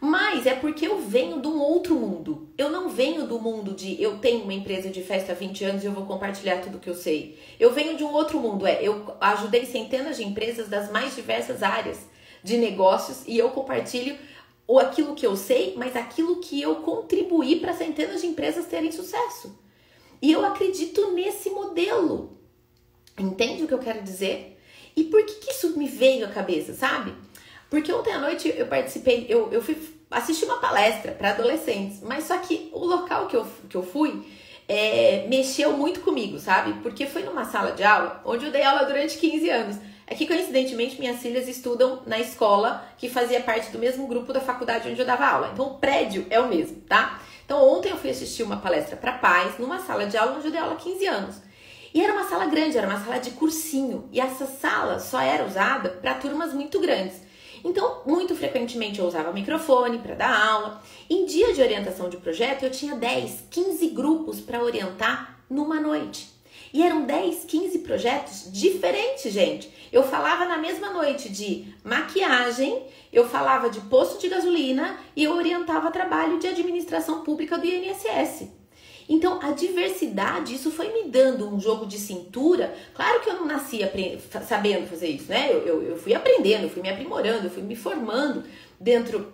Mas 0.00 0.46
é 0.46 0.54
porque 0.54 0.86
eu 0.86 1.02
venho 1.02 1.42
de 1.42 1.46
um 1.46 1.60
outro 1.60 1.94
mundo. 1.94 2.48
Eu 2.56 2.70
não 2.70 2.88
venho 2.88 3.26
do 3.26 3.38
mundo 3.38 3.74
de 3.74 4.02
eu 4.02 4.16
tenho 4.16 4.44
uma 4.44 4.54
empresa 4.54 4.88
de 4.88 5.02
festa 5.02 5.32
há 5.32 5.34
20 5.34 5.64
anos 5.66 5.84
e 5.84 5.86
eu 5.86 5.92
vou 5.92 6.06
compartilhar 6.06 6.62
tudo 6.62 6.78
que 6.78 6.88
eu 6.88 6.94
sei. 6.94 7.38
Eu 7.60 7.74
venho 7.74 7.94
de 7.94 8.04
um 8.04 8.10
outro 8.14 8.40
mundo. 8.40 8.66
É, 8.66 8.82
eu 8.82 9.14
ajudei 9.20 9.66
centenas 9.66 10.16
de 10.16 10.24
empresas 10.24 10.66
das 10.66 10.90
mais 10.90 11.14
diversas 11.14 11.62
áreas 11.62 12.08
de 12.42 12.56
negócios 12.56 13.22
e 13.26 13.36
eu 13.36 13.50
compartilho 13.50 14.16
ou 14.66 14.78
aquilo 14.78 15.14
que 15.14 15.26
eu 15.26 15.36
sei, 15.36 15.74
mas 15.76 15.94
aquilo 15.94 16.40
que 16.40 16.60
eu 16.60 16.76
contribuí 16.76 17.60
para 17.60 17.74
centenas 17.74 18.20
de 18.20 18.26
empresas 18.26 18.66
terem 18.66 18.90
sucesso. 18.90 19.58
E 20.22 20.32
eu 20.32 20.44
acredito 20.44 21.12
nesse 21.12 21.50
modelo. 21.50 22.38
Entende 23.18 23.64
o 23.64 23.68
que 23.68 23.74
eu 23.74 23.78
quero 23.78 24.02
dizer? 24.02 24.58
E 24.96 25.04
por 25.04 25.24
que, 25.24 25.34
que 25.34 25.50
isso 25.50 25.76
me 25.76 25.86
veio 25.86 26.24
à 26.24 26.28
cabeça, 26.28 26.72
sabe? 26.72 27.14
Porque 27.68 27.92
ontem 27.92 28.12
à 28.12 28.18
noite 28.18 28.52
eu 28.56 28.66
participei, 28.66 29.26
eu, 29.28 29.52
eu 29.52 29.60
fui 29.60 29.76
assistir 30.10 30.44
uma 30.44 30.58
palestra 30.58 31.12
para 31.12 31.30
adolescentes, 31.30 32.00
mas 32.02 32.24
só 32.24 32.38
que 32.38 32.68
o 32.72 32.84
local 32.84 33.26
que 33.26 33.36
eu, 33.36 33.46
que 33.68 33.76
eu 33.76 33.82
fui 33.82 34.24
é, 34.68 35.26
mexeu 35.28 35.76
muito 35.76 36.00
comigo, 36.00 36.38
sabe? 36.38 36.74
Porque 36.82 37.06
foi 37.06 37.22
numa 37.22 37.44
sala 37.44 37.72
de 37.72 37.82
aula 37.82 38.22
onde 38.24 38.46
eu 38.46 38.52
dei 38.52 38.62
aula 38.62 38.84
durante 38.84 39.18
15 39.18 39.50
anos. 39.50 39.76
É 40.06 40.14
que 40.14 40.26
coincidentemente 40.26 40.98
minhas 40.98 41.20
filhas 41.20 41.48
estudam 41.48 42.02
na 42.06 42.18
escola 42.18 42.86
que 42.98 43.08
fazia 43.08 43.40
parte 43.40 43.70
do 43.70 43.78
mesmo 43.78 44.06
grupo 44.06 44.32
da 44.32 44.40
faculdade 44.40 44.88
onde 44.88 45.00
eu 45.00 45.06
dava 45.06 45.26
aula. 45.26 45.50
Então 45.52 45.66
o 45.66 45.78
prédio 45.78 46.26
é 46.28 46.38
o 46.38 46.48
mesmo, 46.48 46.80
tá? 46.82 47.20
Então 47.44 47.66
ontem 47.66 47.90
eu 47.90 47.96
fui 47.96 48.10
assistir 48.10 48.42
uma 48.42 48.58
palestra 48.58 48.96
para 48.96 49.12
pais 49.12 49.58
numa 49.58 49.78
sala 49.78 50.06
de 50.06 50.16
aula 50.16 50.36
onde 50.36 50.46
eu 50.46 50.52
dei 50.52 50.60
aula 50.60 50.74
há 50.74 50.76
15 50.76 51.06
anos. 51.06 51.36
E 51.94 52.02
era 52.02 52.12
uma 52.12 52.24
sala 52.24 52.46
grande, 52.46 52.76
era 52.76 52.88
uma 52.88 52.98
sala 52.98 53.18
de 53.18 53.30
cursinho. 53.30 54.08
E 54.12 54.20
essa 54.20 54.46
sala 54.46 54.98
só 54.98 55.20
era 55.20 55.46
usada 55.46 55.90
para 55.90 56.14
turmas 56.14 56.52
muito 56.52 56.80
grandes. 56.80 57.22
Então, 57.62 58.02
muito 58.04 58.34
frequentemente 58.34 58.98
eu 58.98 59.06
usava 59.06 59.32
microfone 59.32 59.98
para 59.98 60.16
dar 60.16 60.48
aula. 60.50 60.82
Em 61.08 61.24
dia 61.24 61.54
de 61.54 61.62
orientação 61.62 62.10
de 62.10 62.16
projeto, 62.16 62.64
eu 62.64 62.70
tinha 62.70 62.96
10, 62.96 63.44
15 63.48 63.88
grupos 63.88 64.40
para 64.40 64.62
orientar 64.62 65.38
numa 65.48 65.80
noite. 65.80 66.34
E 66.74 66.82
eram 66.82 67.06
10, 67.06 67.44
15 67.44 67.78
projetos 67.78 68.52
diferentes, 68.52 69.32
gente. 69.32 69.72
Eu 69.94 70.02
falava 70.02 70.44
na 70.44 70.58
mesma 70.58 70.90
noite 70.90 71.28
de 71.28 71.72
maquiagem, 71.84 72.82
eu 73.12 73.28
falava 73.28 73.70
de 73.70 73.80
posto 73.82 74.20
de 74.20 74.28
gasolina 74.28 74.98
e 75.14 75.22
eu 75.22 75.32
orientava 75.36 75.88
trabalho 75.92 76.36
de 76.40 76.48
administração 76.48 77.22
pública 77.22 77.56
do 77.56 77.64
INSS. 77.64 78.48
Então, 79.08 79.38
a 79.40 79.52
diversidade, 79.52 80.52
isso 80.52 80.72
foi 80.72 80.92
me 80.92 81.08
dando 81.08 81.48
um 81.48 81.60
jogo 81.60 81.86
de 81.86 81.96
cintura. 81.96 82.74
Claro 82.92 83.20
que 83.20 83.30
eu 83.30 83.34
não 83.34 83.46
nasci 83.46 83.82
sabendo 84.44 84.88
fazer 84.88 85.10
isso, 85.10 85.30
né? 85.30 85.48
Eu, 85.52 85.64
eu, 85.64 85.82
eu 85.84 85.96
fui 85.96 86.12
aprendendo, 86.12 86.64
eu 86.64 86.70
fui 86.70 86.82
me 86.82 86.90
aprimorando, 86.90 87.46
eu 87.46 87.50
fui 87.50 87.62
me 87.62 87.76
formando 87.76 88.42
dentro 88.80 89.32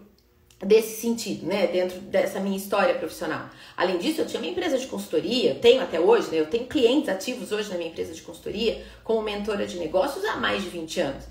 desse 0.61 1.01
sentido, 1.01 1.47
né? 1.47 1.67
Dentro 1.67 2.01
dessa 2.01 2.39
minha 2.39 2.57
história 2.57 2.95
profissional. 2.95 3.49
Além 3.77 3.99
disso, 3.99 4.21
eu 4.21 4.27
tinha 4.27 4.41
uma 4.41 4.51
empresa 4.51 4.79
de 4.79 4.87
consultoria, 4.87 5.55
tenho 5.55 5.83
até 5.83 5.99
hoje, 5.99 6.31
né? 6.31 6.39
Eu 6.39 6.47
tenho 6.47 6.67
clientes 6.67 7.09
ativos 7.09 7.51
hoje 7.51 7.71
na 7.71 7.77
minha 7.77 7.91
empresa 7.91 8.13
de 8.13 8.23
consultoria 8.23 8.85
como 9.03 9.23
mentora 9.23 9.67
de 9.67 9.79
negócios 9.79 10.25
há 10.25 10.37
mais 10.37 10.63
de 10.63 10.69
20 10.69 11.01
anos. 11.01 11.25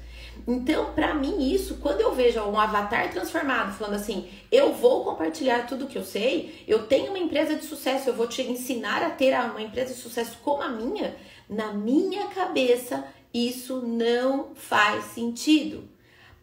Então, 0.48 0.94
para 0.94 1.14
mim, 1.14 1.54
isso, 1.54 1.78
quando 1.82 2.02
eu 2.02 2.14
vejo 2.14 2.40
um 2.42 2.60
avatar 2.60 3.12
transformado 3.12 3.78
falando 3.78 3.96
assim, 3.96 4.28
eu 4.52 4.74
vou 4.74 5.04
compartilhar 5.04 5.68
tudo 5.68 5.86
que 5.86 5.98
eu 5.98 6.04
sei, 6.04 6.64
eu 6.68 6.84
tenho 6.84 7.10
uma 7.10 7.20
empresa 7.20 7.56
de 7.56 7.66
sucesso, 7.66 8.10
eu 8.10 8.14
vou 8.14 8.26
te 8.26 8.42
ensinar 8.42 9.04
a 9.04 9.10
ter 9.10 9.38
uma 9.38 9.62
empresa 9.62 9.94
de 9.94 10.00
sucesso 10.00 10.38
como 10.44 10.64
a 10.64 10.70
minha, 10.70 11.16
na 11.50 11.74
minha 11.74 12.28
cabeça, 12.28 13.04
isso 13.34 13.82
não 13.82 14.56
faz 14.56 15.06
sentido. 15.06 15.84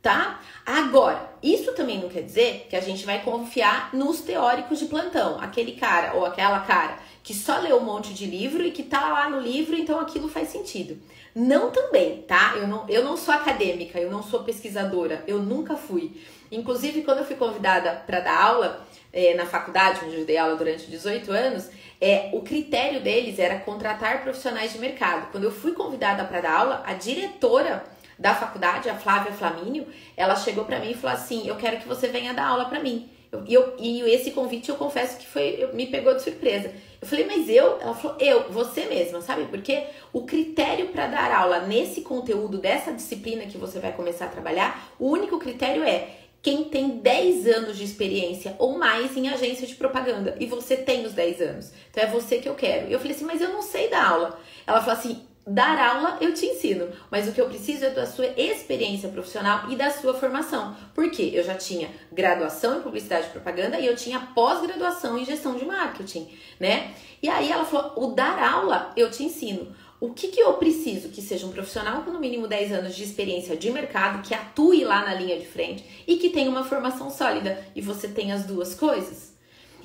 Tá? 0.07 0.41
Agora, 0.65 1.31
isso 1.43 1.73
também 1.73 2.01
não 2.01 2.09
quer 2.09 2.23
dizer 2.23 2.69
que 2.71 2.77
a 2.77 2.81
gente 2.81 3.05
vai 3.05 3.25
confiar 3.25 3.93
nos 3.93 4.21
teóricos 4.21 4.79
de 4.79 4.85
plantão, 4.85 5.41
aquele 5.41 5.73
cara 5.73 6.15
ou 6.15 6.25
aquela 6.25 6.61
cara 6.61 6.97
que 7.25 7.35
só 7.35 7.59
leu 7.59 7.79
um 7.79 7.85
monte 7.85 8.15
de 8.15 8.25
livro 8.25 8.63
e 8.63 8.71
que 8.71 8.85
tá 8.85 9.09
lá 9.09 9.29
no 9.29 9.41
livro, 9.41 9.75
então 9.75 9.99
aquilo 9.99 10.29
faz 10.29 10.51
sentido. 10.51 10.97
Não 11.35 11.73
também, 11.73 12.23
tá? 12.23 12.55
Eu 12.55 12.69
não, 12.69 12.89
eu 12.89 13.03
não 13.03 13.17
sou 13.17 13.35
acadêmica, 13.35 13.99
eu 13.99 14.09
não 14.09 14.23
sou 14.23 14.45
pesquisadora, 14.45 15.25
eu 15.27 15.41
nunca 15.41 15.75
fui. 15.75 16.23
Inclusive, 16.53 17.03
quando 17.03 17.19
eu 17.19 17.25
fui 17.25 17.35
convidada 17.35 17.91
para 18.07 18.21
dar 18.21 18.41
aula 18.41 18.87
é, 19.13 19.35
na 19.35 19.45
faculdade, 19.45 20.05
onde 20.05 20.21
eu 20.21 20.25
dei 20.25 20.37
aula 20.37 20.55
durante 20.55 20.89
18 20.89 21.33
anos, 21.33 21.69
é, 22.01 22.31
o 22.33 22.43
critério 22.43 23.01
deles 23.01 23.41
era 23.41 23.59
contratar 23.59 24.23
profissionais 24.23 24.73
de 24.73 24.79
mercado. 24.79 25.33
Quando 25.33 25.43
eu 25.43 25.51
fui 25.51 25.73
convidada 25.73 26.25
para 26.25 26.43
dar 26.43 26.61
aula, 26.61 26.83
a 26.87 26.93
diretora 26.93 27.83
da 28.19 28.35
faculdade, 28.35 28.89
a 28.89 28.95
Flávia 28.95 29.33
Flamínio, 29.33 29.87
ela 30.17 30.37
chegou 30.37 30.65
para 30.65 30.79
mim 30.79 30.91
e 30.91 30.95
falou 30.95 31.17
assim: 31.17 31.47
Eu 31.47 31.57
quero 31.57 31.79
que 31.79 31.89
você 31.89 32.09
venha 32.09 32.33
dar 32.33 32.47
aula 32.47 32.67
para 32.67 32.81
mim. 32.81 33.11
E, 33.47 33.53
eu, 33.53 33.75
e 33.79 34.01
esse 34.03 34.31
convite 34.31 34.69
eu 34.69 34.77
confesso 34.77 35.19
que 35.19 35.27
foi 35.27 35.57
eu, 35.59 35.75
me 35.75 35.87
pegou 35.87 36.15
de 36.15 36.23
surpresa. 36.23 36.73
Eu 37.01 37.07
falei, 37.07 37.27
mas 37.27 37.49
eu? 37.49 37.79
Ela 37.81 37.95
falou, 37.95 38.17
eu, 38.21 38.51
você 38.51 38.87
mesma, 38.87 39.21
sabe? 39.21 39.45
Porque 39.47 39.85
o 40.13 40.23
critério 40.23 40.89
para 40.89 41.07
dar 41.07 41.33
aula 41.33 41.61
nesse 41.61 42.01
conteúdo, 42.01 42.59
dessa 42.59 42.93
disciplina 42.93 43.45
que 43.45 43.59
você 43.59 43.79
vai 43.79 43.93
começar 43.93 44.27
a 44.27 44.29
trabalhar, 44.29 44.93
o 44.99 45.11
único 45.11 45.39
critério 45.39 45.83
é 45.83 46.09
quem 46.41 46.65
tem 46.65 46.99
10 46.99 47.47
anos 47.49 47.77
de 47.77 47.85
experiência 47.85 48.55
ou 48.59 48.79
mais 48.79 49.17
em 49.17 49.29
agência 49.29 49.67
de 49.67 49.75
propaganda. 49.75 50.37
E 50.39 50.47
você 50.47 50.77
tem 50.77 51.05
os 51.05 51.13
10 51.13 51.41
anos. 51.41 51.73
Então 51.91 52.05
é 52.05 52.07
você 52.07 52.39
que 52.39 52.49
eu 52.49 52.55
quero. 52.55 52.89
E 52.89 52.93
eu 52.93 52.99
falei 52.99 53.15
assim, 53.15 53.25
mas 53.25 53.41
eu 53.41 53.49
não 53.49 53.63
sei 53.63 53.89
dar 53.91 54.09
aula. 54.09 54.41
Ela 54.67 54.81
falou 54.81 54.99
assim: 54.99 55.27
dar 55.47 55.79
aula 55.79 56.19
eu 56.21 56.35
te 56.35 56.45
ensino, 56.45 56.89
mas 57.11 57.29
o 57.29 57.33
que 57.33 57.41
eu 57.41 57.49
preciso 57.49 57.85
é 57.85 57.91
da 57.91 58.05
sua 58.05 58.27
experiência 58.37 59.09
profissional 59.09 59.71
e 59.71 59.77
da 59.77 59.91
sua 59.91 60.13
formação. 60.13 60.77
Porque 60.95 61.23
eu 61.23 61.45
já 61.45 61.55
tinha 61.55 61.89
graduação 62.11 62.79
em 62.79 62.83
publicidade 62.83 63.29
e 63.29 63.31
propaganda 63.31 63.79
e 63.79 63.87
eu 63.87 63.95
tinha 63.95 64.19
pós-graduação 64.35 65.17
em 65.17 65.25
gestão 65.25 65.55
de 65.55 65.65
marketing, 65.65 66.29
né? 66.59 66.95
E 67.23 67.29
aí 67.29 67.51
ela 67.51 67.65
falou: 67.65 67.93
o 67.97 68.15
dar 68.15 68.43
aula 68.43 68.93
eu 68.97 69.11
te 69.11 69.23
ensino. 69.23 69.75
O 69.99 70.13
que, 70.13 70.29
que 70.29 70.41
eu 70.41 70.53
preciso? 70.55 71.09
Que 71.09 71.23
seja 71.23 71.47
um 71.47 71.53
profissional 71.53 72.03
com 72.03 72.11
no 72.11 72.21
mínimo 72.21 72.47
10 72.47 72.73
anos 72.73 72.95
de 72.95 73.03
experiência 73.03 73.57
de 73.57 73.71
mercado, 73.71 74.23
que 74.23 74.35
atue 74.35 74.85
lá 74.85 75.03
na 75.07 75.15
linha 75.15 75.39
de 75.39 75.47
frente 75.47 75.85
e 76.07 76.17
que 76.17 76.29
tenha 76.29 76.51
uma 76.51 76.65
formação 76.65 77.09
sólida. 77.09 77.65
E 77.75 77.81
você 77.81 78.07
tem 78.07 78.31
as 78.31 78.45
duas 78.45 78.75
coisas? 78.75 79.36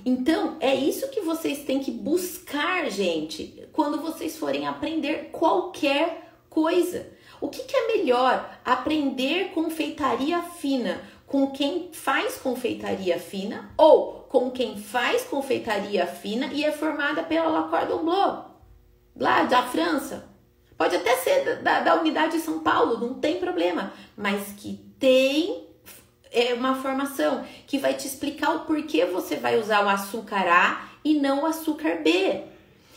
Então, 0.05 0.58
é 0.60 0.74
isso 0.74 1.10
que 1.10 1.22
vocês 1.22 1.63
têm 1.63 1.79
que 1.79 1.91
buscar, 1.91 2.89
gente, 2.89 3.67
quando 3.72 4.01
vocês 4.01 4.38
forem 4.38 4.67
aprender 4.67 5.29
qualquer 5.31 6.34
coisa. 6.50 7.08
O 7.39 7.50
que, 7.50 7.63
que 7.63 7.75
é 7.75 7.98
melhor? 7.98 8.60
Aprender 8.63 9.51
confeitaria 9.53 10.41
fina 10.43 11.01
com 11.25 11.50
quem 11.51 11.89
faz 11.93 12.36
confeitaria 12.36 13.17
fina 13.17 13.72
ou 13.77 14.25
com 14.27 14.51
quem 14.51 14.77
faz 14.77 15.24
confeitaria 15.24 16.05
fina 16.05 16.48
e 16.48 16.63
é 16.63 16.72
formada 16.72 17.24
pela 17.24 17.48
La 17.48 17.63
Cordon 17.70 18.03
Bleu, 18.03 18.46
lá 19.15 19.43
da 19.43 19.63
França. 19.63 20.29
Pode 20.77 20.96
até 20.96 21.15
ser 21.17 21.62
da, 21.62 21.79
da 21.79 21.96
unidade 22.01 22.34
de 22.34 22.43
São 22.43 22.60
Paulo, 22.60 23.00
não 23.00 23.13
tem 23.13 23.39
problema, 23.39 23.93
mas 24.17 24.53
que 24.58 24.74
tem 25.00 25.67
é 26.31 26.53
uma 26.53 26.75
formação 26.75 27.45
que 27.67 27.77
vai 27.77 27.93
te 27.93 28.07
explicar 28.07 28.55
o 28.55 28.59
porquê 28.61 29.05
você 29.05 29.35
vai 29.35 29.59
usar 29.59 29.85
o 29.85 29.89
açúcar 29.89 30.47
A 30.47 30.89
e 31.03 31.15
não 31.15 31.43
o 31.43 31.45
açúcar 31.45 32.01
B. 32.01 32.43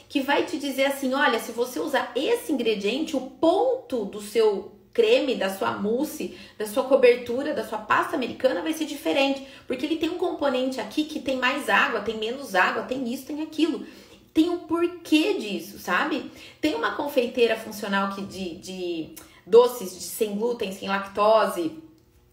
Que 0.08 0.20
vai 0.20 0.44
te 0.44 0.58
dizer 0.58 0.84
assim: 0.84 1.12
olha, 1.12 1.40
se 1.40 1.50
você 1.50 1.80
usar 1.80 2.12
esse 2.14 2.52
ingrediente, 2.52 3.16
o 3.16 3.20
ponto 3.20 4.04
do 4.04 4.20
seu 4.20 4.72
creme, 4.92 5.34
da 5.34 5.50
sua 5.50 5.72
mousse, 5.72 6.38
da 6.56 6.66
sua 6.66 6.84
cobertura, 6.84 7.52
da 7.52 7.66
sua 7.66 7.78
pasta 7.78 8.14
americana 8.14 8.62
vai 8.62 8.72
ser 8.72 8.84
diferente, 8.84 9.44
porque 9.66 9.84
ele 9.84 9.96
tem 9.96 10.08
um 10.08 10.18
componente 10.18 10.80
aqui 10.80 11.02
que 11.04 11.18
tem 11.18 11.36
mais 11.36 11.68
água, 11.68 12.00
tem 12.00 12.16
menos 12.16 12.54
água, 12.54 12.84
tem 12.84 13.12
isso, 13.12 13.26
tem 13.26 13.42
aquilo. 13.42 13.84
Tem 14.32 14.50
um 14.50 14.60
porquê 14.60 15.34
disso, 15.34 15.78
sabe? 15.78 16.30
Tem 16.60 16.74
uma 16.74 16.92
confeiteira 16.92 17.56
funcional 17.56 18.14
que 18.14 18.22
de, 18.22 18.56
de 18.56 19.14
doces 19.44 19.94
de 19.94 20.02
sem 20.02 20.36
glúten, 20.36 20.72
sem 20.72 20.88
lactose 20.88 21.72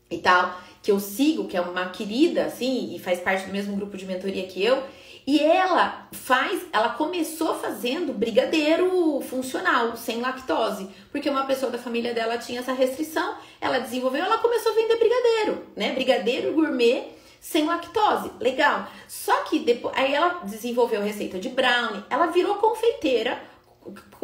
e 0.10 0.18
tal, 0.18 0.60
que 0.82 0.92
eu 0.92 1.00
sigo, 1.00 1.48
que 1.48 1.56
é 1.56 1.62
uma 1.62 1.90
querida, 1.90 2.46
assim, 2.46 2.96
e 2.96 3.00
faz 3.00 3.20
parte 3.20 3.46
do 3.46 3.52
mesmo 3.52 3.76
grupo 3.76 3.98
de 3.98 4.06
mentoria 4.06 4.48
que 4.48 4.64
eu, 4.64 4.84
e 5.26 5.40
ela 5.40 6.08
faz, 6.12 6.64
ela 6.74 6.90
começou 6.90 7.54
fazendo 7.56 8.12
brigadeiro 8.12 9.22
funcional, 9.22 9.96
sem 9.96 10.20
lactose, 10.20 10.90
porque 11.12 11.30
uma 11.30 11.46
pessoa 11.46 11.72
da 11.72 11.78
família 11.78 12.14
dela 12.14 12.38
tinha 12.38 12.60
essa 12.60 12.74
restrição, 12.74 13.36
ela 13.60 13.80
desenvolveu, 13.80 14.26
ela 14.26 14.40
começou 14.40 14.72
a 14.72 14.76
vender 14.76 14.96
brigadeiro, 14.98 15.68
né? 15.76 15.94
Brigadeiro 15.94 16.54
gourmet 16.54 17.04
sem 17.40 17.66
lactose, 17.66 18.32
legal. 18.40 18.88
Só 19.08 19.44
que 19.44 19.60
depois, 19.60 19.96
aí 19.96 20.14
ela 20.14 20.42
desenvolveu 20.44 21.02
receita 21.02 21.38
de 21.38 21.50
brownie, 21.50 22.04
ela 22.10 22.28
virou 22.28 22.56
confeiteira 22.56 23.51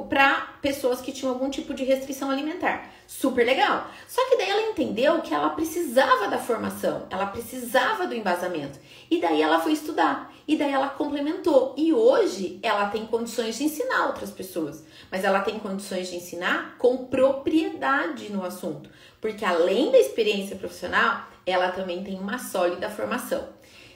para 0.07 0.53
pessoas 0.61 1.01
que 1.01 1.11
tinham 1.11 1.33
algum 1.33 1.49
tipo 1.49 1.73
de 1.73 1.83
restrição 1.83 2.29
alimentar. 2.29 2.91
Super 3.07 3.45
legal. 3.45 3.89
Só 4.07 4.27
que 4.29 4.37
daí 4.37 4.49
ela 4.49 4.69
entendeu 4.69 5.21
que 5.21 5.33
ela 5.33 5.49
precisava 5.49 6.27
da 6.27 6.37
formação, 6.37 7.07
ela 7.09 7.25
precisava 7.25 8.05
do 8.05 8.13
embasamento. 8.13 8.79
E 9.09 9.19
daí 9.19 9.41
ela 9.41 9.59
foi 9.59 9.71
estudar. 9.73 10.31
E 10.47 10.55
daí 10.55 10.71
ela 10.71 10.89
complementou. 10.89 11.73
E 11.77 11.93
hoje 11.93 12.59
ela 12.61 12.89
tem 12.89 13.05
condições 13.05 13.57
de 13.57 13.63
ensinar 13.63 14.07
outras 14.07 14.31
pessoas. 14.31 14.85
Mas 15.11 15.23
ela 15.23 15.41
tem 15.41 15.59
condições 15.59 16.09
de 16.09 16.17
ensinar 16.17 16.75
com 16.77 17.05
propriedade 17.05 18.31
no 18.31 18.45
assunto. 18.45 18.89
Porque 19.19 19.43
além 19.43 19.91
da 19.91 19.97
experiência 19.97 20.55
profissional, 20.55 21.27
ela 21.45 21.71
também 21.71 22.03
tem 22.03 22.19
uma 22.19 22.37
sólida 22.37 22.89
formação. 22.89 23.49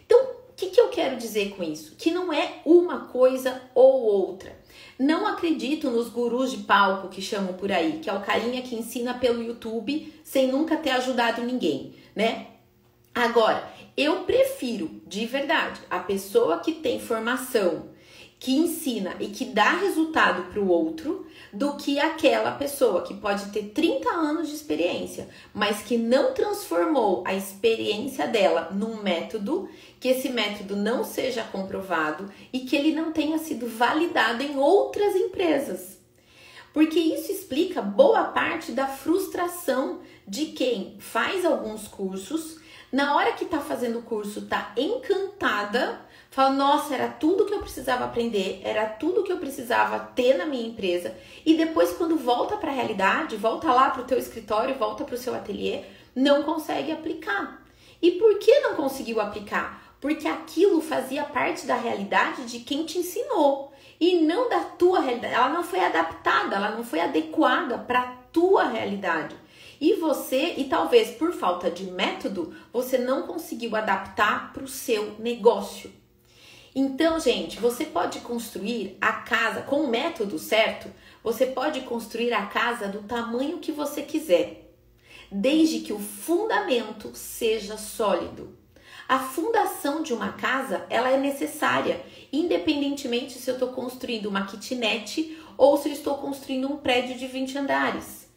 Então, 0.06 0.20
o 0.50 0.54
que, 0.56 0.70
que 0.70 0.82
eu 0.82 0.90
quero 0.90 1.18
dizer 1.18 1.56
com 1.56 1.64
isso? 1.64 1.96
Que 1.96 2.12
não 2.12 2.32
é 2.32 2.62
uma 2.66 3.08
coisa 3.08 3.62
ou 3.74 4.04
outra. 4.04 4.61
Não 5.02 5.26
acredito 5.26 5.90
nos 5.90 6.10
gurus 6.10 6.52
de 6.52 6.58
palco 6.58 7.08
que 7.08 7.24
chamam 7.24 7.54
por 7.54 7.72
aí, 7.72 7.94
que 8.04 8.08
é 8.08 8.14
o 8.14 8.22
carinha 8.22 8.62
que 8.62 8.76
ensina 8.76 9.16
pelo 9.16 9.42
YouTube 9.42 10.14
sem 10.24 10.52
nunca 10.52 10.78
ter 10.78 10.92
ajudado 10.92 11.42
ninguém, 11.42 11.96
né? 12.16 12.46
Agora, 13.12 13.68
eu 13.98 14.26
prefiro, 14.26 15.02
de 15.08 15.26
verdade, 15.26 15.82
a 15.90 15.98
pessoa 15.98 16.60
que 16.60 16.72
tem 16.72 17.00
formação, 17.00 17.90
que 18.40 18.56
ensina 18.56 19.16
e 19.20 19.30
que 19.30 19.46
dá 19.46 19.72
resultado 19.72 20.52
para 20.52 20.62
o 20.62 20.68
outro, 20.68 21.26
do 21.52 21.78
que 21.78 22.00
aquela 22.00 22.52
pessoa 22.52 23.02
que 23.02 23.16
pode 23.16 23.46
ter 23.52 23.70
30 23.70 24.08
anos 24.08 24.50
de 24.50 24.54
experiência, 24.54 25.30
mas 25.52 25.82
que 25.82 25.98
não 25.98 26.36
transformou 26.36 27.24
a 27.26 27.34
experiência 27.34 28.28
dela 28.28 28.70
num 28.72 29.02
método 29.02 29.68
que 30.02 30.08
esse 30.08 30.30
método 30.30 30.76
não 30.76 31.04
seja 31.04 31.44
comprovado 31.44 32.28
e 32.52 32.62
que 32.62 32.76
ele 32.76 32.92
não 32.92 33.12
tenha 33.12 33.38
sido 33.38 33.68
validado 33.68 34.42
em 34.42 34.58
outras 34.58 35.16
empresas. 35.16 36.00
Porque 36.74 37.00
isso 37.00 37.32
explica 37.32 37.84
boa 37.84 38.24
parte 38.24 38.72
da 38.72 38.88
frustração 38.88 40.00
de 40.28 40.48
quem 40.48 40.96
faz 41.00 41.46
alguns 41.46 41.88
cursos, 41.88 42.60
na 42.92 43.16
hora 43.16 43.34
que 43.34 43.46
tá 43.46 43.60
fazendo 43.60 44.00
o 44.00 44.02
curso, 44.02 44.48
tá 44.48 44.74
encantada, 44.76 46.02
fala: 46.32 46.50
"Nossa, 46.50 46.96
era 46.96 47.08
tudo 47.08 47.46
que 47.46 47.54
eu 47.54 47.60
precisava 47.60 48.06
aprender, 48.06 48.60
era 48.64 48.88
tudo 48.88 49.24
que 49.24 49.32
eu 49.32 49.38
precisava 49.38 50.00
ter 50.00 50.36
na 50.36 50.48
minha 50.48 50.68
empresa". 50.68 51.16
E 51.46 51.54
depois 51.54 51.94
quando 51.94 52.18
volta 52.18 52.58
para 52.58 52.72
a 52.72 52.76
realidade, 52.76 53.36
volta 53.36 53.72
lá 53.72 53.92
para 53.92 54.02
o 54.02 54.06
teu 54.06 54.18
escritório, 54.18 54.80
volta 54.80 55.04
para 55.04 55.16
o 55.16 55.18
seu 55.18 55.36
ateliê, 55.36 55.84
não 56.16 56.42
consegue 56.42 56.92
aplicar. 56.92 57.62
E 58.02 58.14
por 58.14 58.40
que 58.40 58.62
não 58.62 58.76
conseguiu 58.76 59.22
aplicar? 59.22 59.91
Porque 60.02 60.28
aquilo 60.28 60.82
fazia 60.82 61.24
parte 61.24 61.66
da 61.66 61.76
realidade 61.76 62.46
de 62.46 62.60
quem 62.60 62.86
te 62.86 62.98
ensinou 62.98 63.72
e 64.00 64.20
não 64.22 64.50
da 64.50 64.62
tua 64.62 65.00
realidade. 65.00 65.36
Ela 65.36 65.50
não 65.50 65.64
foi 65.64 65.80
adaptada, 65.80 66.56
ela 66.56 66.72
não 66.72 66.84
foi 66.84 67.00
adequada 67.00 67.78
para 67.78 68.18
tua 68.34 68.68
realidade. 68.68 69.36
E 69.80 69.94
você, 69.94 70.56
e 70.58 70.66
talvez 70.66 71.12
por 71.12 71.34
falta 71.34 71.70
de 71.70 71.86
método, 71.86 72.54
você 72.74 72.98
não 72.98 73.28
conseguiu 73.28 73.76
adaptar 73.76 74.52
para 74.52 74.64
o 74.64 74.68
seu 74.68 75.16
negócio. 75.20 75.92
Então, 76.74 77.20
gente, 77.20 77.60
você 77.60 77.86
pode 77.86 78.22
construir 78.22 78.98
a 79.02 79.12
casa 79.12 79.62
com 79.62 79.82
o 79.82 79.88
método 79.88 80.40
certo, 80.40 80.90
você 81.24 81.46
pode 81.46 81.82
construir 81.82 82.34
a 82.34 82.46
casa 82.46 82.88
do 82.88 83.04
tamanho 83.04 83.60
que 83.60 83.72
você 83.72 84.02
quiser, 84.02 84.72
desde 85.32 85.82
que 85.82 85.92
o 85.92 86.00
fundamento 86.00 87.12
seja 87.14 87.78
sólido. 87.78 88.58
A 89.08 89.20
fundação 89.20 90.02
de 90.02 90.14
uma 90.14 90.34
casa, 90.34 90.86
ela 90.90 91.10
é 91.10 91.18
necessária, 91.18 92.02
independentemente 92.32 93.34
se 93.34 93.50
eu 93.50 93.56
estou 93.56 93.70
construindo 93.70 94.28
uma 94.28 94.46
kitnet 94.46 95.38
ou 95.58 95.78
se 95.78 95.90
eu 95.90 95.94
estou 95.94 96.16
construindo 96.16 96.72
um 96.72 96.78
prédio 96.78 97.18
de 97.18 97.28
20 97.28 97.58
andares. 97.58 98.28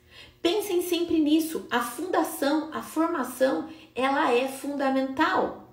Pensem 0.43 0.83
sempre 0.83 1.19
nisso. 1.21 1.67
A 1.71 1.81
fundação, 1.81 2.71
a 2.73 2.83
formação, 2.83 3.69
ela 3.95 4.33
é 4.33 4.47
fundamental. 4.47 5.71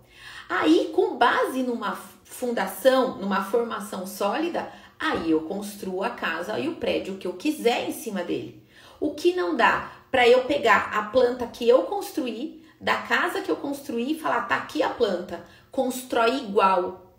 Aí, 0.48 0.92
com 0.96 1.18
base 1.18 1.62
numa 1.64 1.98
fundação, 2.24 3.18
numa 3.18 3.44
formação 3.44 4.08
sólida, 4.08 4.72
aí 4.98 5.32
eu 5.32 5.42
construo 5.42 6.04
a 6.04 6.10
casa 6.12 6.58
e 6.58 6.70
o 6.70 6.76
prédio 6.76 7.18
que 7.18 7.28
eu 7.28 7.34
quiser 7.34 7.90
em 7.90 7.92
cima 7.92 8.24
dele. 8.24 8.64
O 9.00 9.14
que 9.14 9.34
não 9.34 9.56
dá 9.58 9.92
para 10.10 10.28
eu 10.28 10.46
pegar 10.46 10.92
a 10.94 11.04
planta 11.04 11.48
que 11.48 11.68
eu 11.68 11.84
construí 11.84 12.61
da 12.82 12.98
casa 12.98 13.42
que 13.42 13.52
eu 13.52 13.56
construí 13.56 14.14
e 14.14 14.20
falar, 14.20 14.48
tá 14.48 14.56
aqui 14.56 14.82
a 14.82 14.90
planta, 14.90 15.46
constrói 15.72 16.38
igual. 16.38 17.14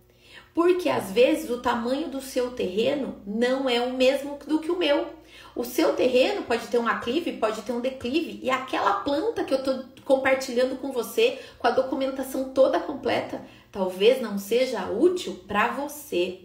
Porque 0.52 0.88
às 0.88 1.12
vezes 1.12 1.48
o 1.48 1.62
tamanho 1.62 2.08
do 2.08 2.20
seu 2.20 2.50
terreno 2.50 3.22
não 3.24 3.70
é 3.70 3.80
o 3.80 3.94
mesmo 3.94 4.38
do 4.46 4.58
que 4.58 4.70
o 4.70 4.78
meu. 4.78 5.06
O 5.54 5.64
seu 5.64 5.94
terreno 5.94 6.42
pode 6.42 6.66
ter 6.66 6.78
um 6.78 6.88
aclive, 6.88 7.32
pode 7.34 7.62
ter 7.62 7.72
um 7.72 7.80
declive, 7.80 8.40
e 8.42 8.50
aquela 8.50 9.00
planta 9.00 9.44
que 9.44 9.54
eu 9.54 9.62
tô 9.62 9.84
compartilhando 10.04 10.76
com 10.76 10.92
você, 10.92 11.38
com 11.58 11.68
a 11.68 11.70
documentação 11.70 12.52
toda 12.52 12.80
completa, 12.80 13.40
talvez 13.70 14.20
não 14.20 14.38
seja 14.38 14.90
útil 14.90 15.44
para 15.46 15.68
você. 15.68 16.40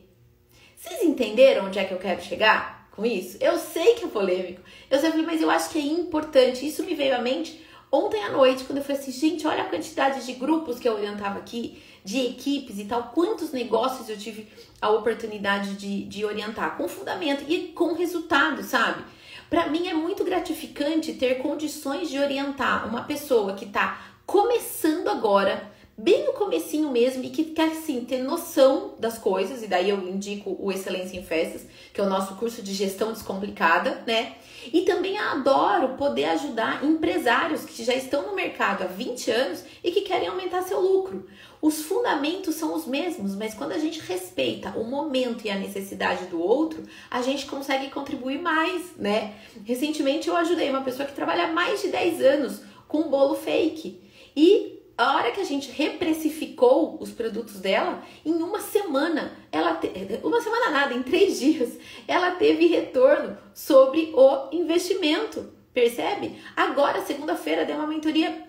Vocês 0.76 1.02
entenderam 1.04 1.66
onde 1.66 1.80
é 1.80 1.86
que 1.86 1.94
eu 1.94 1.98
quero 1.98 2.22
chegar 2.22 2.88
com 2.92 3.06
isso? 3.06 3.38
Eu 3.42 3.58
sei 3.58 3.96
que 3.96 4.06
é 4.06 4.08
polêmico, 4.08 4.62
eu 4.90 5.00
sei, 5.00 5.12
mas 5.24 5.42
eu 5.42 5.50
acho 5.50 5.70
que 5.70 5.80
é 5.80 5.82
importante. 5.82 6.66
Isso 6.66 6.84
me 6.84 6.94
veio 6.94 7.16
à 7.16 7.22
mente 7.22 7.66
Ontem 7.91 8.22
à 8.24 8.32
noite, 8.32 8.65
quando 8.65 8.79
eu 8.79 8.84
falei 8.84 9.01
assim, 9.01 9.12
gente, 9.12 9.48
olha 9.48 9.63
a 9.63 9.70
quantidade 9.70 10.25
de 10.25 10.34
grupos 10.34 10.77
que 10.77 10.88
eu 10.88 10.94
orientava 10.94 11.39
aqui, 11.39 11.82
de 12.03 12.20
equipes 12.20 12.79
e 12.79 12.86
tal, 12.86 13.12
quantos 13.13 13.51
negócios 13.51 14.10
eu 14.10 14.17
tive 14.17 14.48
a 14.82 14.89
oportunidade 14.89 15.75
de, 15.75 16.03
de 16.03 16.25
orientar, 16.25 16.77
com 16.77 16.88
fundamento 16.88 17.46
e 17.48 17.70
com 17.70 17.94
resultado, 17.94 18.62
sabe? 18.63 19.03
Para 19.50 19.67
mim 19.67 19.88
é 19.88 19.94
muito 19.94 20.25
gratificante 20.25 21.13
ter 21.13 21.36
condições 21.36 22.10
de 22.10 22.20
orientar 22.20 22.88
uma 22.88 23.03
pessoa 23.03 23.53
que 23.53 23.63
está 23.63 24.01
começando 24.25 25.08
agora, 25.08 25.72
bem 25.98 26.25
no 26.25 26.34
comecinho 26.34 26.92
mesmo 26.92 27.24
e 27.24 27.30
que 27.30 27.46
quer 27.46 27.72
assim 27.72 28.01
ter 28.01 28.22
noção 28.22 28.94
das 29.00 29.18
coisas, 29.18 29.63
e 29.63 29.68
daí 29.68 29.89
eu 29.89 30.08
indico 30.08 30.56
o 30.60 30.72
Excelência 30.72 31.18
em 31.18 31.24
Festas, 31.24 31.66
que 31.92 32.00
é 32.00 32.04
o 32.04 32.10
nosso 32.10 32.36
curso 32.36 32.62
de 32.62 32.72
gestão 32.74 33.12
descomplicada, 33.12 34.04
né? 34.06 34.36
E 34.72 34.82
também 34.82 35.17
adoro 35.17 35.95
poder 35.98 36.26
ajudar 36.26 36.84
empresários 36.84 37.65
que 37.65 37.84
já 37.84 37.95
estão 37.95 38.28
no 38.28 38.36
mercado 38.36 38.84
há 38.84 38.88
20 38.88 39.32
anos 39.32 39.63
e 39.84 39.91
que 39.91 40.02
querem 40.02 40.28
aumentar 40.28 40.62
seu 40.62 40.80
lucro. 40.80 41.26
Os 41.60 41.82
fundamentos 41.82 42.54
são 42.56 42.76
os 42.76 42.86
mesmos, 42.86 43.36
mas 43.36 43.56
quando 43.56 43.72
a 43.72 43.80
gente 43.80 44.00
respeita 44.00 44.78
o 44.78 44.84
momento 44.84 45.45
e 45.45 45.50
a 45.50 45.58
necessidade 45.58 46.26
do 46.26 46.39
outro, 46.39 46.84
a 47.10 47.24
gente 47.24 47.48
consegue 47.48 47.89
contribuir 47.89 48.39
mais, 48.39 48.95
né? 48.95 49.34
Recentemente 49.63 50.28
eu 50.28 50.38
ajudei 50.38 50.69
uma 50.69 50.84
pessoa 50.84 51.08
que 51.08 51.15
trabalha 51.15 51.45
há 51.45 51.52
mais 51.52 51.82
de 51.82 51.88
10 51.88 52.22
anos 52.22 52.62
com 52.88 53.00
um 53.00 53.10
bolo 53.10 53.34
fake. 53.36 54.00
E 54.36 54.77
a 54.98 55.16
hora 55.16 55.32
que 55.32 55.40
a 55.40 55.46
gente 55.46 55.70
reprecificou 55.70 56.98
os 57.00 57.12
produtos 57.12 57.60
dela, 57.60 58.04
em 58.26 58.34
uma 58.34 58.60
semana, 58.60 59.32
ela 59.52 59.76
te... 59.76 59.92
uma 60.24 60.42
semana 60.42 60.72
nada, 60.72 60.94
em 60.94 61.04
três 61.04 61.40
dias, 61.40 61.78
ela 62.08 62.32
teve 62.32 62.66
retorno 62.66 63.38
sobre 63.54 64.12
o 64.16 64.50
investimento, 64.52 65.54
percebe? 65.72 66.42
Agora, 66.56 67.06
segunda-feira, 67.06 67.64
deu 67.64 67.76
uma 67.76 67.86
mentoria 67.86 68.48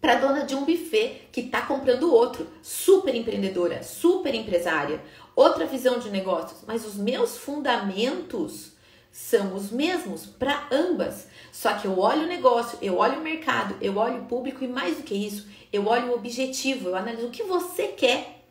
para 0.00 0.16
dona 0.16 0.44
de 0.44 0.54
um 0.54 0.64
buffet 0.64 1.28
que 1.30 1.42
está 1.42 1.62
comprando 1.62 2.12
outro, 2.12 2.46
super 2.60 3.14
empreendedora, 3.14 3.82
super 3.82 4.34
empresária, 4.34 5.00
outra 5.34 5.64
visão 5.64 5.98
de 5.98 6.10
negócios, 6.10 6.62
mas 6.66 6.84
os 6.84 6.96
meus 6.96 7.38
fundamentos 7.38 8.73
são 9.14 9.54
os 9.54 9.70
mesmos 9.70 10.26
para 10.26 10.66
ambas. 10.72 11.28
Só 11.52 11.74
que 11.74 11.86
eu 11.86 12.00
olho 12.00 12.22
o 12.22 12.26
negócio, 12.26 12.76
eu 12.82 12.98
olho 12.98 13.20
o 13.20 13.22
mercado, 13.22 13.76
eu 13.80 13.96
olho 13.96 14.22
o 14.22 14.24
público 14.24 14.64
e 14.64 14.68
mais 14.68 14.96
do 14.96 15.04
que 15.04 15.14
isso, 15.14 15.46
eu 15.72 15.86
olho 15.86 16.08
o 16.08 16.14
objetivo, 16.16 16.88
eu 16.88 16.96
analiso 16.96 17.28
o 17.28 17.30
que 17.30 17.44
você 17.44 17.86
quer 17.86 18.42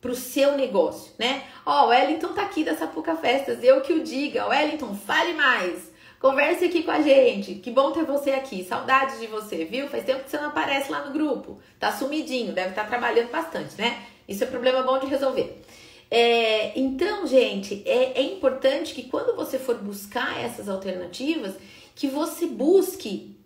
para 0.00 0.10
o 0.10 0.16
seu 0.16 0.56
negócio, 0.56 1.12
né? 1.16 1.44
Ó, 1.64 1.82
oh, 1.82 1.86
o 1.86 1.88
Wellington 1.90 2.32
tá 2.32 2.42
aqui 2.42 2.64
da 2.64 2.74
Sapuca 2.74 3.14
Festas, 3.14 3.62
eu 3.62 3.82
que 3.82 3.92
o 3.92 4.02
diga. 4.02 4.48
Wellington, 4.48 4.96
fale 4.96 5.32
mais. 5.32 5.92
Converse 6.18 6.64
aqui 6.64 6.82
com 6.82 6.90
a 6.90 7.00
gente. 7.00 7.54
Que 7.56 7.70
bom 7.70 7.92
ter 7.92 8.04
você 8.04 8.32
aqui. 8.32 8.64
Saudades 8.64 9.20
de 9.20 9.28
você, 9.28 9.64
viu? 9.64 9.88
Faz 9.88 10.04
tempo 10.04 10.24
que 10.24 10.30
você 10.30 10.38
não 10.38 10.48
aparece 10.48 10.90
lá 10.90 11.04
no 11.06 11.12
grupo. 11.12 11.60
Tá 11.78 11.92
sumidinho, 11.92 12.52
deve 12.52 12.70
estar 12.70 12.82
tá 12.82 12.88
trabalhando 12.88 13.30
bastante, 13.30 13.80
né? 13.80 14.02
Isso 14.26 14.42
é 14.42 14.46
problema 14.48 14.82
bom 14.82 14.98
de 14.98 15.06
resolver. 15.06 15.62
É, 16.10 16.78
então, 16.78 17.26
gente, 17.26 17.82
é, 17.86 18.20
é 18.20 18.22
importante 18.22 18.94
que 18.94 19.04
quando 19.04 19.36
você 19.36 19.58
for 19.58 19.76
buscar 19.76 20.40
essas 20.40 20.68
alternativas, 20.68 21.54
que 21.94 22.08
você 22.08 22.46
busque 22.46 23.36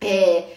é, 0.00 0.54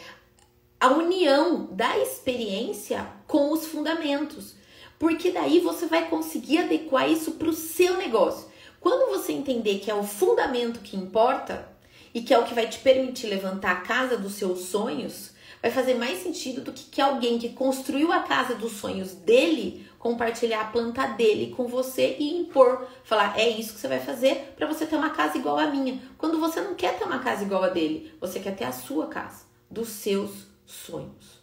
a 0.80 0.90
união 0.90 1.68
da 1.72 1.98
experiência 1.98 3.06
com 3.28 3.52
os 3.52 3.66
fundamentos, 3.68 4.56
porque 4.98 5.32
daí 5.32 5.60
você 5.60 5.86
vai 5.86 6.10
conseguir 6.10 6.60
adequar 6.60 7.10
isso 7.10 7.32
para 7.32 7.50
o 7.50 7.54
seu 7.54 7.98
negócio. 7.98 8.48
Quando 8.80 9.10
você 9.10 9.34
entender 9.34 9.80
que 9.80 9.92
é 9.92 9.96
o 9.96 10.04
fundamento 10.04 10.80
que 10.80 10.96
importa 10.96 11.68
e 12.14 12.22
que 12.22 12.34
é 12.34 12.40
o 12.40 12.46
que 12.46 12.54
vai 12.54 12.68
te 12.68 12.80
permitir 12.80 13.28
levantar 13.28 13.72
a 13.72 13.82
casa 13.82 14.18
dos 14.18 14.34
seus 14.34 14.62
sonhos, 14.66 15.32
vai 15.62 15.72
fazer 15.72 15.96
mais 15.96 16.24
sentido 16.24 16.62
do 16.62 16.72
que, 16.72 16.86
que 16.86 17.02
alguém 17.02 17.38
que 17.38 17.50
construiu 17.50 18.14
a 18.14 18.22
casa 18.22 18.56
dos 18.56 18.74
sonhos 18.74 19.12
dele 19.12 19.89
compartilhar 20.00 20.62
a 20.62 20.72
planta 20.72 21.06
dele 21.08 21.54
com 21.56 21.68
você 21.68 22.16
e 22.18 22.40
impor, 22.40 22.88
falar 23.04 23.38
é 23.38 23.48
isso 23.50 23.74
que 23.74 23.80
você 23.80 23.88
vai 23.88 24.00
fazer 24.00 24.54
para 24.56 24.66
você 24.66 24.86
ter 24.86 24.96
uma 24.96 25.10
casa 25.10 25.38
igual 25.38 25.60
a 25.60 25.68
minha. 25.68 26.02
Quando 26.18 26.40
você 26.40 26.62
não 26.62 26.74
quer 26.74 26.98
ter 26.98 27.04
uma 27.04 27.20
casa 27.20 27.44
igual 27.44 27.64
a 27.64 27.70
dele, 27.70 28.12
você 28.20 28.40
quer 28.40 28.56
ter 28.56 28.64
a 28.64 28.72
sua 28.72 29.08
casa, 29.08 29.44
dos 29.70 29.90
seus 29.90 30.48
sonhos. 30.66 31.40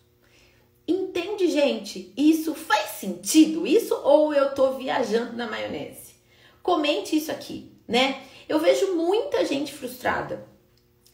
Entende, 0.89 1.51
gente? 1.51 2.13
Isso 2.17 2.55
faz 2.55 2.91
sentido? 2.91 3.67
Isso 3.67 3.95
ou 4.03 4.33
eu 4.33 4.55
tô 4.55 4.73
viajando 4.73 5.37
na 5.37 5.47
maionese? 5.47 6.15
Comente 6.63 7.17
isso 7.17 7.31
aqui, 7.31 7.73
né? 7.87 8.23
Eu 8.49 8.59
vejo 8.59 8.95
muita 8.95 9.45
gente 9.45 9.73
frustrada 9.73 10.47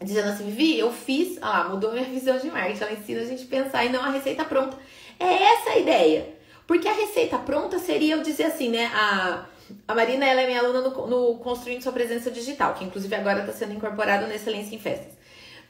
dizendo 0.01 0.29
assim, 0.29 0.45
Vivi, 0.45 0.79
eu 0.79 0.93
fiz, 0.93 1.39
ah 1.41 1.65
mudou 1.65 1.93
minha 1.93 2.05
visão 2.11 2.39
de 2.39 2.51
marketing, 2.51 2.83
ela 2.83 2.93
ensina 2.93 3.21
a 3.21 3.25
gente 3.25 3.45
pensar 3.47 3.85
e 3.85 3.89
não 3.89 4.03
a 4.03 4.11
receita 4.11 4.45
pronta. 4.45 4.77
É 5.19 5.43
essa 5.43 5.71
a 5.71 5.79
ideia. 5.79 6.42
Porque 6.67 6.89
a 6.89 6.93
receita 6.93 7.39
pronta 7.39 7.79
seria 7.79 8.15
eu 8.15 8.23
dizer 8.23 8.45
assim, 8.45 8.71
né? 8.71 8.91
A, 8.95 9.47
a 9.89 9.95
Marina, 9.95 10.27
ela 10.27 10.41
é 10.41 10.47
minha 10.47 10.61
aluna 10.61 10.81
no, 10.81 11.07
no 11.07 11.39
Construindo 11.39 11.83
Sua 11.83 11.93
Presença 11.93 12.31
Digital, 12.31 12.75
que 12.75 12.85
inclusive 12.85 13.15
agora 13.15 13.41
está 13.41 13.53
sendo 13.53 13.75
incorporada 13.75 14.27
no 14.27 14.33
Excelência 14.33 14.75
em 14.75 14.79
Festas. 14.79 15.13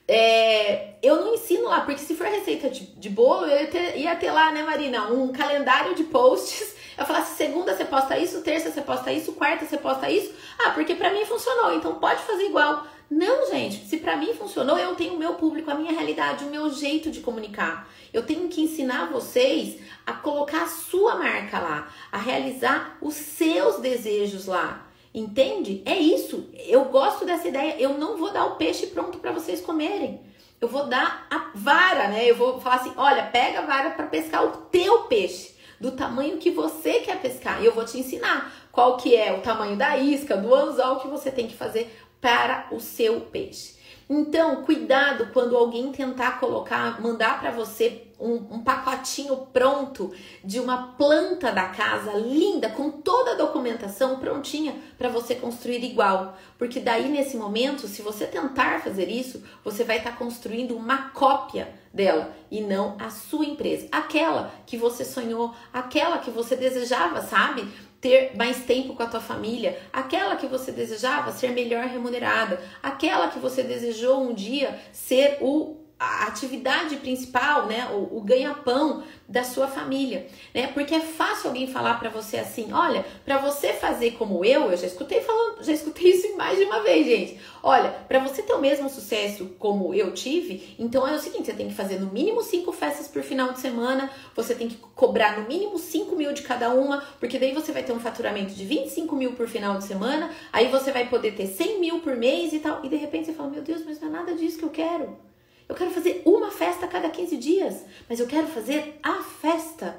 É, 0.07 0.95
eu 1.03 1.17
não 1.17 1.35
ensino 1.35 1.69
lá, 1.69 1.83
porque 1.83 2.01
se 2.01 2.15
for 2.15 2.27
receita 2.27 2.69
de, 2.69 2.87
de 2.87 3.09
bolo, 3.09 3.47
eu 3.47 3.61
ia 3.61 3.67
ter, 3.69 3.97
ia 3.99 4.17
ter, 4.17 4.31
lá, 4.33 4.51
né, 4.51 4.63
Marina, 4.63 5.11
um 5.13 5.33
calendário 5.33 5.95
de 5.95 6.05
posts. 6.05 6.75
Eu 6.99 7.07
falasse, 7.07 7.37
segunda 7.37 7.75
você 7.75 7.87
posta 7.87 8.19
isso, 8.19 8.43
terça 8.43 8.71
você 8.71 8.83
posta 8.83 9.11
isso, 9.11 9.33
quarta 9.33 9.65
você 9.65 9.79
posta 9.79 10.11
isso. 10.11 10.31
Ah, 10.59 10.71
porque 10.73 10.95
pra 10.95 11.11
mim 11.11 11.25
funcionou, 11.25 11.75
então 11.75 11.95
pode 11.95 12.21
fazer 12.21 12.45
igual. 12.45 12.87
Não, 13.15 13.51
gente, 13.51 13.85
se 13.85 13.99
para 13.99 14.17
mim 14.17 14.33
funcionou, 14.33 14.79
eu 14.79 14.95
tenho 14.95 15.13
o 15.13 15.19
meu 15.19 15.35
público, 15.35 15.71
a 15.71 15.75
minha 15.75 15.93
realidade, 15.93 16.47
o 16.47 16.51
meu 16.51 16.71
jeito 16.71 17.11
de 17.11 17.21
comunicar. 17.21 17.87
Eu 18.11 18.25
tenho 18.25 18.49
que 18.49 18.63
ensinar 18.63 19.13
vocês 19.13 19.79
a 20.07 20.15
colocar 20.15 20.63
a 20.63 20.69
sua 20.69 21.17
marca 21.17 21.59
lá, 21.59 21.93
a 22.11 22.17
realizar 22.17 22.97
os 23.03 23.13
seus 23.13 23.81
desejos 23.81 24.47
lá. 24.47 24.89
Entende? 25.15 25.83
É 25.85 25.95
isso. 25.95 26.49
Eu 26.55 26.87
gosto 26.87 27.27
dessa 27.27 27.47
ideia. 27.49 27.77
Eu 27.79 27.99
não 27.99 28.17
vou 28.17 28.33
dar 28.33 28.47
o 28.47 28.57
peixe 28.57 28.87
pronto 28.87 29.19
para 29.19 29.31
vocês 29.31 29.61
comerem. 29.61 30.23
Eu 30.59 30.69
vou 30.69 30.87
dar 30.87 31.27
a 31.31 31.51
vara, 31.55 32.09
né? 32.09 32.25
Eu 32.25 32.37
vou 32.37 32.63
falar 32.63 32.77
assim: 32.77 32.95
olha, 32.97 33.25
pega 33.25 33.59
a 33.59 33.67
vara 33.67 33.91
para 33.91 34.07
pescar 34.07 34.43
o 34.43 34.57
teu 34.71 35.01
peixe, 35.01 35.55
do 35.79 35.93
tamanho 35.93 36.39
que 36.39 36.51
você 36.51 37.01
quer 37.01 37.21
pescar. 37.21 37.61
E 37.61 37.67
eu 37.67 37.75
vou 37.75 37.85
te 37.85 37.99
ensinar 37.99 38.51
qual 38.73 38.97
que 38.97 39.15
é 39.15 39.33
o 39.35 39.43
tamanho 39.43 39.77
da 39.77 39.99
isca, 39.99 40.35
do 40.35 40.53
anzol 40.55 41.01
que 41.01 41.09
você 41.09 41.31
tem 41.31 41.47
que 41.47 41.55
fazer 41.55 41.95
para 42.23 42.69
o 42.71 42.81
seu 42.81 43.21
peixe. 43.21 43.83
Então, 44.09 44.63
cuidado 44.63 45.31
quando 45.33 45.57
alguém 45.57 45.91
tentar 45.91 46.39
colocar, 46.39 47.01
mandar 47.01 47.41
para 47.41 47.51
você 47.51 48.05
um, 48.21 48.35
um, 48.35 48.63
pacotinho 48.63 49.49
pronto 49.53 50.13
de 50.45 50.61
uma 50.61 50.95
planta 50.99 51.51
da 51.51 51.69
casa 51.69 52.13
linda, 52.13 52.69
com 52.69 52.91
toda 52.91 53.33
a 53.33 53.37
documentação 53.37 54.19
prontinha 54.19 54.77
para 54.97 55.09
você 55.09 55.35
construir 55.35 55.83
igual. 55.83 56.37
Porque 56.59 56.79
daí, 56.79 57.09
nesse 57.09 57.37
momento, 57.37 57.89
se 57.89 58.03
você 58.03 58.27
tentar 58.27 58.83
fazer 58.83 59.09
isso, 59.09 59.43
você 59.65 59.83
vai 59.83 59.97
estar 59.97 60.13
tá 60.13 60.17
construindo 60.17 60.77
uma 60.77 61.11
cópia 61.11 61.75
dela 61.93 62.33
e 62.51 62.61
não 62.61 62.97
a 63.01 63.11
sua 63.11 63.45
empresa. 63.45 63.89
Aquela 63.91 64.53
que 64.67 64.77
você 64.77 65.05
sonhou, 65.05 65.55
aquela 65.73 66.19
que 66.19 66.31
você 66.31 66.55
desejava, 66.55 67.23
sabe? 67.23 67.67
Ter 68.03 68.33
mais 68.37 68.65
tempo 68.65 68.95
com 68.95 69.03
a 69.05 69.07
tua 69.07 69.21
família, 69.21 69.79
aquela 69.93 70.35
que 70.35 70.49
você 70.49 70.73
desejava 70.73 71.31
ser 71.31 71.53
melhor 71.53 71.87
remunerada, 71.87 72.61
aquela 72.83 73.29
que 73.29 73.39
você 73.39 73.63
desejou 73.63 74.29
um 74.29 74.35
dia 74.35 74.77
ser 74.93 75.39
o 75.41 75.82
a 76.03 76.27
atividade 76.27 76.97
principal, 76.97 77.67
né, 77.67 77.89
o, 77.93 78.19
o 78.19 78.21
ganha-pão 78.21 79.05
da 79.29 79.45
sua 79.45 79.69
família, 79.69 80.27
né? 80.53 80.67
Porque 80.67 80.95
é 80.95 81.01
fácil 81.01 81.49
alguém 81.49 81.67
falar 81.67 81.95
para 81.99 82.11
você 82.11 82.37
assim, 82.37 82.73
olha, 82.73 83.07
para 83.25 83.39
você 83.39 83.73
fazer 83.73 84.13
como 84.13 84.45
eu, 84.45 84.71
eu 84.71 84.77
já 84.77 84.87
escutei 84.87 85.21
falando, 85.21 85.63
já 85.63 85.73
escutei 85.73 86.11
isso 86.11 86.37
mais 86.37 86.59
de 86.59 86.65
uma 86.65 86.83
vez, 86.83 87.07
gente. 87.07 87.41
Olha, 87.63 87.91
para 88.09 88.19
você 88.19 88.43
ter 88.43 88.53
o 88.53 88.61
mesmo 88.61 88.91
sucesso 88.91 89.55
como 89.59 89.95
eu 89.95 90.13
tive, 90.13 90.75
então 90.79 91.07
é 91.07 91.15
o 91.15 91.21
seguinte, 91.21 91.47
você 91.47 91.53
tem 91.53 91.69
que 91.69 91.75
fazer 91.75 92.01
no 92.01 92.13
mínimo 92.13 92.43
cinco 92.43 92.73
festas 92.73 93.07
por 93.07 93.23
final 93.23 93.53
de 93.53 93.61
semana, 93.61 94.11
você 94.35 94.55
tem 94.55 94.69
que 94.69 94.77
cobrar 94.77 95.41
no 95.41 95.49
mínimo 95.49 95.79
5 95.79 96.17
mil 96.17 96.33
de 96.33 96.43
cada 96.43 96.71
uma, 96.71 97.01
porque 97.21 97.39
daí 97.39 97.53
você 97.53 97.73
vai 97.73 97.83
ter 97.83 97.93
um 97.93 98.01
faturamento 98.01 98.53
de 98.53 98.65
25 98.65 99.15
mil 99.15 99.33
por 99.33 99.49
final 99.49 99.79
de 99.79 99.85
semana, 99.85 100.31
aí 100.53 100.69
você 100.69 100.91
vai 100.91 101.09
poder 101.09 101.35
ter 101.35 101.47
100 101.47 101.81
mil 101.81 102.01
por 102.01 102.17
mês 102.17 102.53
e 102.53 102.59
tal, 102.59 102.85
e 102.85 102.89
de 102.89 102.97
repente 102.97 103.27
você 103.27 103.33
fala, 103.33 103.51
meu 103.51 103.63
Deus, 103.63 103.83
mas 103.85 104.01
não 104.01 104.09
é 104.09 104.11
nada 104.11 104.35
disso 104.35 104.59
que 104.59 104.65
eu 104.65 104.71
quero. 104.71 105.32
Eu 105.73 105.77
quero 105.77 105.91
fazer 105.91 106.21
uma 106.27 106.51
festa 106.51 106.85
a 106.85 106.89
cada 106.89 107.09
15 107.09 107.35
dias, 107.39 107.87
mas 108.07 108.21
eu 108.21 108.27
quero 108.27 108.47
fazer 108.47 109.01
a 109.03 109.23
festa. 109.23 109.99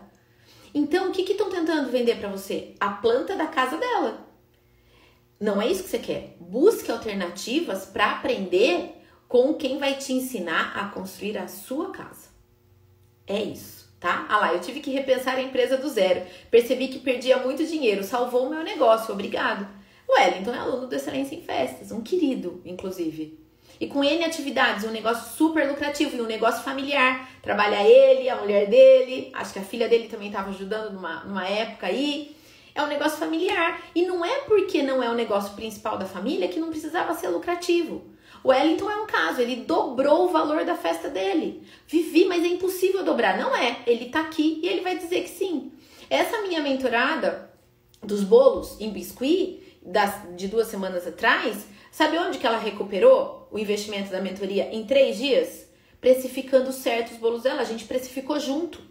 Então, 0.71 1.09
o 1.09 1.11
que 1.11 1.23
estão 1.23 1.49
tentando 1.49 1.89
vender 1.89 2.19
para 2.19 2.29
você? 2.29 2.75
A 2.79 2.91
planta 2.91 3.35
da 3.35 3.47
casa 3.47 3.75
dela. 3.77 4.23
Não 5.39 5.59
é 5.59 5.67
isso 5.67 5.81
que 5.81 5.89
você 5.89 5.97
quer. 5.97 6.37
Busque 6.39 6.91
alternativas 6.91 7.87
para 7.87 8.11
aprender 8.11 9.03
com 9.27 9.55
quem 9.55 9.79
vai 9.79 9.95
te 9.95 10.13
ensinar 10.13 10.77
a 10.77 10.89
construir 10.89 11.39
a 11.39 11.47
sua 11.47 11.89
casa. 11.89 12.29
É 13.25 13.41
isso, 13.41 13.91
tá? 13.99 14.27
Ah 14.29 14.37
lá, 14.37 14.53
eu 14.53 14.61
tive 14.61 14.79
que 14.79 14.91
repensar 14.91 15.37
a 15.37 15.41
empresa 15.41 15.75
do 15.75 15.89
zero. 15.89 16.21
Percebi 16.51 16.89
que 16.89 16.99
perdia 16.99 17.39
muito 17.39 17.65
dinheiro, 17.65 18.03
salvou 18.03 18.45
o 18.45 18.49
meu 18.51 18.63
negócio, 18.63 19.11
obrigado. 19.11 19.67
O 20.07 20.13
Wellington 20.13 20.53
é 20.53 20.59
aluno 20.59 20.85
do 20.85 20.93
Excelência 20.93 21.33
em 21.33 21.41
Festas, 21.41 21.91
um 21.91 22.01
querido, 22.01 22.61
inclusive. 22.63 23.42
E 23.83 23.87
com 23.87 24.01
N 24.01 24.23
atividades, 24.23 24.85
um 24.85 24.91
negócio 24.91 25.35
super 25.35 25.67
lucrativo 25.67 26.15
e 26.15 26.21
um 26.21 26.25
negócio 26.25 26.63
familiar. 26.63 27.29
Trabalha 27.41 27.83
ele, 27.83 28.29
a 28.29 28.37
mulher 28.37 28.69
dele, 28.69 29.29
acho 29.33 29.51
que 29.51 29.59
a 29.59 29.63
filha 29.63 29.89
dele 29.89 30.07
também 30.07 30.29
estava 30.29 30.51
ajudando 30.51 30.93
numa, 30.93 31.25
numa 31.25 31.45
época 31.45 31.87
aí. 31.87 32.33
É 32.73 32.81
um 32.81 32.87
negócio 32.87 33.17
familiar. 33.17 33.81
E 33.93 34.05
não 34.05 34.23
é 34.23 34.39
porque 34.47 34.81
não 34.81 35.03
é 35.03 35.09
o 35.09 35.13
negócio 35.13 35.53
principal 35.53 35.97
da 35.97 36.05
família 36.05 36.47
que 36.47 36.61
não 36.61 36.69
precisava 36.69 37.13
ser 37.13 37.27
lucrativo. 37.27 38.05
O 38.41 38.51
Wellington 38.51 38.89
é 38.89 38.95
um 38.95 39.05
caso, 39.05 39.41
ele 39.41 39.57
dobrou 39.57 40.27
o 40.27 40.31
valor 40.31 40.63
da 40.63 40.75
festa 40.75 41.09
dele. 41.09 41.61
Vivi, 41.85 42.23
mas 42.23 42.41
é 42.41 42.47
impossível 42.47 43.03
dobrar. 43.03 43.37
Não 43.37 43.53
é, 43.53 43.79
ele 43.85 44.05
tá 44.05 44.21
aqui 44.21 44.61
e 44.63 44.67
ele 44.69 44.79
vai 44.79 44.97
dizer 44.97 45.23
que 45.23 45.29
sim. 45.29 45.73
Essa 46.09 46.41
minha 46.41 46.61
mentorada 46.61 47.51
dos 48.01 48.23
bolos 48.23 48.79
em 48.79 48.91
biscuit, 48.91 49.61
das, 49.81 50.21
de 50.37 50.47
duas 50.47 50.67
semanas 50.67 51.05
atrás, 51.05 51.72
sabe 51.93 52.17
onde 52.17 52.39
que 52.39 52.45
ela 52.45 52.57
recuperou? 52.57 53.43
o 53.53 53.59
investimento 53.59 54.09
da 54.09 54.19
mentoria 54.19 54.73
em 54.73 54.83
três 54.83 55.15
dias, 55.15 55.69
precificando 56.01 56.73
certo 56.73 57.11
os 57.11 57.17
bolos 57.17 57.43
dela. 57.43 57.61
A 57.61 57.65
gente 57.65 57.85
precificou 57.85 58.39
junto. 58.39 58.81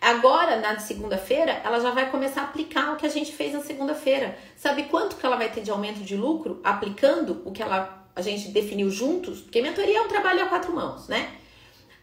Agora, 0.00 0.56
na 0.56 0.80
segunda-feira, 0.80 1.62
ela 1.64 1.78
já 1.78 1.92
vai 1.92 2.10
começar 2.10 2.42
a 2.42 2.44
aplicar 2.44 2.92
o 2.92 2.96
que 2.96 3.06
a 3.06 3.08
gente 3.08 3.32
fez 3.32 3.52
na 3.52 3.60
segunda-feira. 3.60 4.36
Sabe 4.56 4.84
quanto 4.84 5.14
que 5.14 5.24
ela 5.24 5.36
vai 5.36 5.48
ter 5.48 5.60
de 5.60 5.70
aumento 5.70 6.00
de 6.00 6.16
lucro 6.16 6.60
aplicando 6.64 7.40
o 7.44 7.52
que 7.52 7.62
ela, 7.62 8.04
a 8.16 8.20
gente 8.20 8.48
definiu 8.48 8.90
juntos? 8.90 9.40
Porque 9.40 9.62
mentoria 9.62 9.98
é 9.98 10.02
um 10.02 10.08
trabalho 10.08 10.42
a 10.42 10.46
quatro 10.46 10.74
mãos, 10.74 11.06
né? 11.06 11.36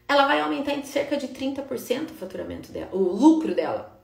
Ela 0.08 0.26
vai 0.26 0.40
aumentar 0.40 0.74
em 0.74 0.84
cerca 0.84 1.18
de 1.18 1.28
30% 1.28 2.12
o 2.12 2.14
faturamento 2.14 2.72
dela, 2.72 2.90
o 2.94 3.00
lucro 3.00 3.54
dela. 3.54 4.00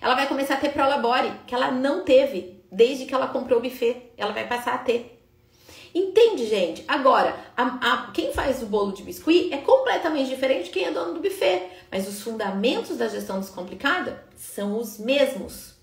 Ela 0.00 0.16
vai 0.16 0.26
começar 0.26 0.54
a 0.54 0.58
ter 0.58 0.70
prolabore, 0.70 1.32
que 1.46 1.54
ela 1.54 1.70
não 1.70 2.04
teve 2.04 2.60
desde 2.70 3.06
que 3.06 3.14
ela 3.14 3.28
comprou 3.28 3.60
o 3.60 3.62
buffet. 3.62 4.10
Ela 4.18 4.32
vai 4.32 4.46
passar 4.46 4.74
a 4.74 4.78
ter. 4.78 5.15
Entende, 5.96 6.46
gente? 6.46 6.84
Agora, 6.86 7.34
a, 7.56 7.62
a, 7.64 8.10
quem 8.12 8.30
faz 8.30 8.62
o 8.62 8.66
bolo 8.66 8.92
de 8.92 9.02
biscuit 9.02 9.50
é 9.50 9.56
completamente 9.56 10.28
diferente 10.28 10.64
de 10.64 10.70
quem 10.70 10.84
é 10.84 10.90
dono 10.90 11.14
do 11.14 11.20
buffet, 11.20 11.70
mas 11.90 12.06
os 12.06 12.20
fundamentos 12.20 12.98
da 12.98 13.08
gestão 13.08 13.40
descomplicada 13.40 14.22
são 14.36 14.78
os 14.78 14.98
mesmos. 14.98 15.74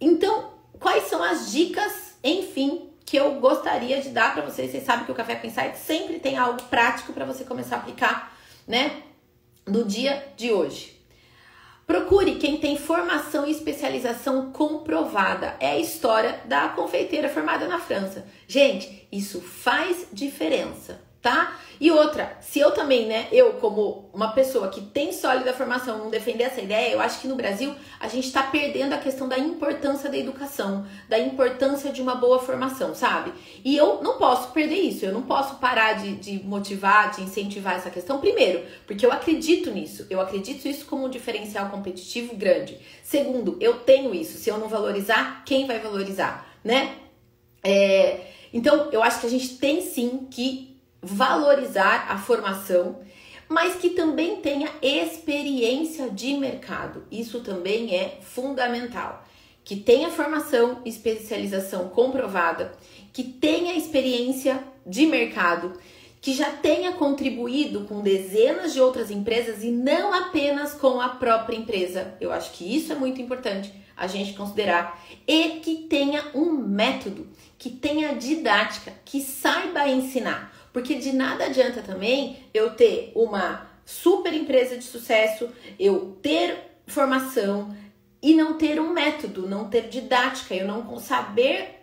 Então, 0.00 0.52
quais 0.78 1.08
são 1.08 1.20
as 1.24 1.50
dicas, 1.50 2.14
enfim, 2.22 2.88
que 3.04 3.16
eu 3.16 3.40
gostaria 3.40 4.00
de 4.00 4.10
dar 4.10 4.32
para 4.32 4.44
vocês? 4.44 4.70
Vocês 4.70 4.84
sabem 4.84 5.04
que 5.04 5.10
o 5.10 5.14
Café 5.16 5.34
com 5.34 5.48
Insight 5.48 5.76
sempre 5.76 6.20
tem 6.20 6.38
algo 6.38 6.62
prático 6.70 7.12
para 7.12 7.24
você 7.24 7.42
começar 7.42 7.74
a 7.74 7.78
aplicar, 7.80 8.38
né? 8.64 9.02
No 9.66 9.84
dia 9.84 10.24
de 10.36 10.52
hoje. 10.52 10.99
Procure 11.90 12.36
quem 12.36 12.56
tem 12.56 12.78
formação 12.78 13.44
e 13.44 13.50
especialização 13.50 14.52
comprovada. 14.52 15.56
É 15.58 15.70
a 15.70 15.78
história 15.80 16.38
da 16.44 16.68
confeiteira 16.68 17.28
formada 17.28 17.66
na 17.66 17.80
França. 17.80 18.24
Gente, 18.46 19.08
isso 19.10 19.40
faz 19.40 20.06
diferença 20.12 21.00
tá? 21.22 21.58
E 21.78 21.90
outra, 21.90 22.36
se 22.40 22.58
eu 22.60 22.72
também, 22.72 23.06
né, 23.06 23.26
eu 23.32 23.54
como 23.54 24.10
uma 24.12 24.32
pessoa 24.32 24.68
que 24.68 24.82
tem 24.82 25.12
sólida 25.12 25.52
formação, 25.52 25.96
não 25.96 26.10
defender 26.10 26.44
essa 26.44 26.60
ideia, 26.60 26.92
eu 26.92 27.00
acho 27.00 27.20
que 27.20 27.28
no 27.28 27.36
Brasil 27.36 27.74
a 27.98 28.06
gente 28.06 28.26
está 28.26 28.42
perdendo 28.42 28.92
a 28.92 28.98
questão 28.98 29.28
da 29.28 29.38
importância 29.38 30.10
da 30.10 30.16
educação, 30.16 30.86
da 31.08 31.18
importância 31.18 31.90
de 31.90 32.02
uma 32.02 32.14
boa 32.14 32.38
formação, 32.38 32.94
sabe? 32.94 33.32
E 33.64 33.76
eu 33.76 34.02
não 34.02 34.18
posso 34.18 34.52
perder 34.52 34.76
isso, 34.76 35.06
eu 35.06 35.12
não 35.12 35.22
posso 35.22 35.56
parar 35.56 35.94
de, 35.94 36.16
de 36.16 36.44
motivar, 36.44 37.10
de 37.14 37.22
incentivar 37.22 37.76
essa 37.76 37.90
questão, 37.90 38.20
primeiro, 38.20 38.62
porque 38.86 39.04
eu 39.04 39.12
acredito 39.12 39.70
nisso, 39.70 40.06
eu 40.10 40.20
acredito 40.20 40.66
isso 40.68 40.84
como 40.84 41.06
um 41.06 41.10
diferencial 41.10 41.70
competitivo 41.70 42.36
grande. 42.36 42.78
Segundo, 43.02 43.56
eu 43.58 43.78
tenho 43.80 44.14
isso, 44.14 44.38
se 44.38 44.50
eu 44.50 44.58
não 44.58 44.68
valorizar, 44.68 45.42
quem 45.46 45.66
vai 45.66 45.78
valorizar, 45.78 46.46
né? 46.62 46.96
É, 47.62 48.20
então, 48.52 48.88
eu 48.90 49.02
acho 49.02 49.20
que 49.20 49.26
a 49.26 49.30
gente 49.30 49.56
tem 49.56 49.80
sim 49.80 50.26
que 50.30 50.69
valorizar 51.02 52.06
a 52.10 52.18
formação, 52.18 53.00
mas 53.48 53.74
que 53.74 53.90
também 53.90 54.36
tenha 54.36 54.70
experiência 54.80 56.08
de 56.08 56.34
mercado. 56.34 57.04
Isso 57.10 57.40
também 57.40 57.94
é 57.94 58.18
fundamental. 58.22 59.26
Que 59.64 59.76
tenha 59.76 60.10
formação, 60.10 60.80
especialização 60.84 61.88
comprovada, 61.88 62.72
que 63.12 63.24
tenha 63.24 63.74
experiência 63.74 64.62
de 64.86 65.06
mercado, 65.06 65.72
que 66.20 66.34
já 66.34 66.50
tenha 66.50 66.92
contribuído 66.92 67.84
com 67.86 68.02
dezenas 68.02 68.72
de 68.72 68.80
outras 68.80 69.10
empresas 69.10 69.64
e 69.64 69.70
não 69.70 70.12
apenas 70.12 70.74
com 70.74 71.00
a 71.00 71.08
própria 71.08 71.56
empresa. 71.56 72.14
Eu 72.20 72.30
acho 72.32 72.52
que 72.52 72.76
isso 72.76 72.92
é 72.92 72.96
muito 72.96 73.20
importante 73.20 73.72
a 73.96 74.06
gente 74.06 74.34
considerar. 74.34 75.02
E 75.26 75.60
que 75.60 75.86
tenha 75.88 76.24
um 76.34 76.52
método, 76.52 77.28
que 77.58 77.70
tenha 77.70 78.14
didática, 78.14 78.92
que 79.04 79.20
saiba 79.20 79.88
ensinar. 79.88 80.59
Porque 80.72 80.94
de 80.96 81.12
nada 81.12 81.44
adianta 81.44 81.82
também 81.82 82.44
eu 82.54 82.70
ter 82.74 83.12
uma 83.14 83.68
super 83.84 84.32
empresa 84.32 84.76
de 84.76 84.84
sucesso, 84.84 85.48
eu 85.78 86.16
ter 86.22 86.56
formação 86.86 87.74
e 88.22 88.34
não 88.34 88.56
ter 88.56 88.80
um 88.80 88.92
método, 88.92 89.48
não 89.48 89.68
ter 89.68 89.88
didática, 89.88 90.54
eu 90.54 90.66
não 90.66 90.98
saber 90.98 91.80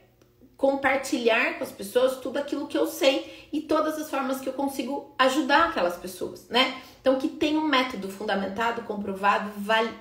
compartilhar 0.56 1.58
com 1.58 1.64
as 1.64 1.72
pessoas 1.72 2.18
tudo 2.18 2.38
aquilo 2.38 2.68
que 2.68 2.78
eu 2.78 2.88
sei 2.88 3.48
e 3.54 3.62
todas 3.62 4.00
as 4.00 4.10
formas 4.10 4.42
que 4.42 4.50
eu 4.50 4.54
consigo 4.54 5.14
ajudar 5.18 5.70
aquelas 5.70 5.96
pessoas, 5.96 6.48
né? 6.50 6.82
Então, 7.00 7.20
que 7.20 7.28
tenha 7.28 7.60
um 7.60 7.68
método 7.68 8.10
fundamentado, 8.10 8.82
comprovado, 8.82 9.52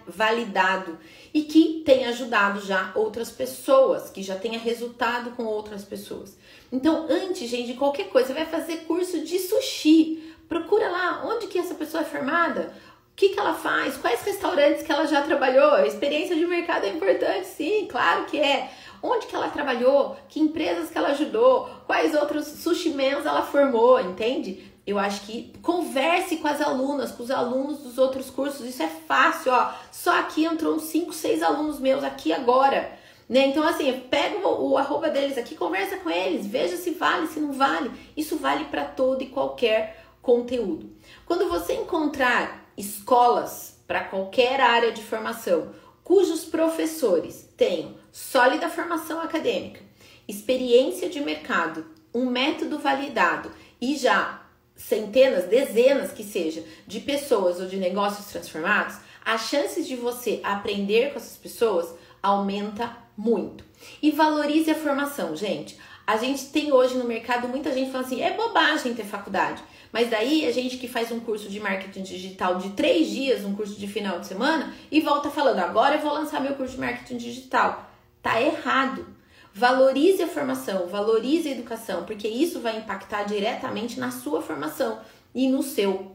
validado 0.09 0.99
e 1.33 1.43
que 1.43 1.83
tenha 1.85 2.09
ajudado 2.09 2.61
já 2.61 2.91
outras 2.95 3.31
pessoas, 3.31 4.11
que 4.11 4.23
já 4.23 4.35
tenha 4.35 4.59
resultado 4.59 5.31
com 5.33 5.45
outras 5.45 5.85
pessoas. 5.85 6.37
Então, 6.71 7.07
antes, 7.09 7.49
gente, 7.49 7.69
de 7.69 7.75
qualquer 7.75 8.09
coisa, 8.09 8.29
você 8.29 8.35
vai 8.35 8.47
fazer 8.47 8.79
curso 8.87 9.21
de 9.21 9.39
sushi. 9.39 10.35
Procura 10.49 10.89
lá 10.89 11.23
onde 11.27 11.47
que 11.47 11.59
essa 11.59 11.75
pessoa 11.75 12.03
é 12.03 12.07
formada, 12.07 12.73
o 13.13 13.17
que, 13.17 13.31
que 13.31 13.39
ela 13.39 13.55
faz, 13.55 13.97
quais 13.97 14.23
restaurantes 14.23 14.83
que 14.83 14.93
ela 14.93 15.07
já 15.07 15.23
trabalhou. 15.23 15.73
A 15.73 15.87
experiência 15.87 16.37
de 16.37 16.47
mercado 16.47 16.85
é 16.85 16.91
importante, 16.91 17.47
sim, 17.47 17.87
claro 17.91 18.27
que 18.27 18.39
é. 18.39 18.71
onde 19.03 19.27
que 19.27 19.35
ela 19.35 19.49
trabalhou, 19.49 20.17
que 20.29 20.41
empresas 20.41 20.91
que 20.91 20.99
ela 20.99 21.09
ajudou, 21.09 21.69
quais 21.87 22.15
outros 22.15 22.47
sushi 22.47 22.91
mans 22.91 23.25
ela 23.25 23.43
formou, 23.43 24.01
entende? 24.01 24.73
Eu 24.87 25.01
acho 25.01 25.23
que 25.23 25.53
converse 25.63 26.37
com 26.37 26.47
as 26.47 26.61
alunas, 26.61 27.11
com 27.11 27.25
os 27.25 27.31
alunos 27.31 27.79
dos 27.79 27.99
outros 27.99 28.31
cursos, 28.31 28.65
isso 28.65 28.83
é 28.83 28.89
fácil, 28.89 29.53
ó. 29.53 29.73
Só 29.91 30.17
aqui 30.21 30.45
entrou 30.45 30.77
uns 30.77 30.85
5, 30.85 31.13
6 31.13 31.43
alunos 31.43 31.81
meus 31.81 32.05
aqui 32.05 32.33
agora. 32.33 32.97
Né? 33.29 33.47
Então, 33.47 33.67
assim, 33.67 33.93
pega 34.09 34.39
o, 34.39 34.71
o 34.71 34.79
arroba 34.79 35.11
deles 35.11 35.37
aqui, 35.37 35.55
conversa 35.57 35.97
com 35.97 36.11
eles, 36.11 36.47
veja 36.47 36.77
se 36.77 36.91
vale, 36.93 37.27
se 37.27 37.41
não 37.41 37.53
vale. 37.53 37.91
Isso 38.17 38.37
vale 38.37 38.67
para 38.67 38.85
todo 38.85 39.23
e 39.23 39.27
qualquer 39.27 40.05
conteúdo. 40.23 40.91
Quando 41.25 41.49
você 41.49 41.75
encontrar 41.75 42.71
escolas 42.77 43.83
para 43.87 44.05
qualquer 44.05 44.61
área 44.61 44.93
de 44.93 45.03
formação 45.03 45.73
cujos 46.03 46.45
professores 46.45 47.49
tenham 47.57 47.97
sólida 48.13 48.69
formação 48.69 49.21
acadêmica, 49.21 49.81
experiência 50.29 51.09
de 51.09 51.21
mercado, 51.21 51.85
um 52.15 52.27
método 52.27 52.79
validado 52.79 53.51
e 53.81 53.97
já 53.97 54.43
centenas, 54.77 55.47
dezenas 55.47 56.13
que 56.13 56.23
seja, 56.23 56.63
de 56.87 57.01
pessoas 57.01 57.59
ou 57.61 57.67
de 57.67 57.77
negócios 57.77 58.27
transformados, 58.27 58.99
as 59.25 59.49
chances 59.49 59.89
de 59.89 59.97
você 59.97 60.41
aprender 60.45 61.11
com 61.11 61.19
essas 61.19 61.37
pessoas 61.37 61.93
aumenta 62.23 62.97
muito. 63.17 63.65
E 64.03 64.11
valorize 64.11 64.71
a 64.71 64.75
formação, 64.75 65.35
gente. 65.35 65.79
A 66.07 66.17
gente 66.17 66.47
tem 66.47 66.73
hoje 66.73 66.97
no 66.97 67.05
mercado 67.05 67.49
muita 67.49 67.73
gente 67.73 67.91
falando 67.91 68.07
assim: 68.07 68.23
é 68.23 68.33
bobagem 68.37 68.95
ter 68.95 69.05
faculdade. 69.05 69.63
Mas 69.93 70.11
daí 70.11 70.47
a 70.47 70.53
gente 70.53 70.77
que 70.77 70.87
faz 70.87 71.11
um 71.11 71.21
curso 71.21 71.49
de 71.49 71.59
marketing 71.59 72.03
digital 72.03 72.59
de 72.59 72.71
três 72.71 73.09
dias, 73.09 73.45
um 73.45 73.55
curso 73.55 73.79
de 73.79 73.87
final 73.87 74.21
de 74.21 74.27
semana, 74.27 74.73
e 74.91 75.01
volta 75.01 75.31
falando: 75.31 75.59
agora 75.59 75.97
eu 75.97 76.01
vou 76.01 76.13
lançar 76.13 76.41
meu 76.41 76.55
curso 76.55 76.75
de 76.75 76.81
marketing 76.81 77.17
digital. 77.17 77.91
Tá 78.23 78.41
errado. 78.41 79.07
Valorize 79.53 80.23
a 80.23 80.29
formação, 80.29 80.87
valorize 80.87 81.49
a 81.49 81.53
educação, 81.53 82.05
porque 82.05 82.29
isso 82.29 82.61
vai 82.61 82.77
impactar 82.77 83.23
diretamente 83.23 83.99
na 83.99 84.11
sua 84.11 84.43
formação 84.43 85.01
e 85.35 85.49
no 85.49 85.63
seu 85.63 86.13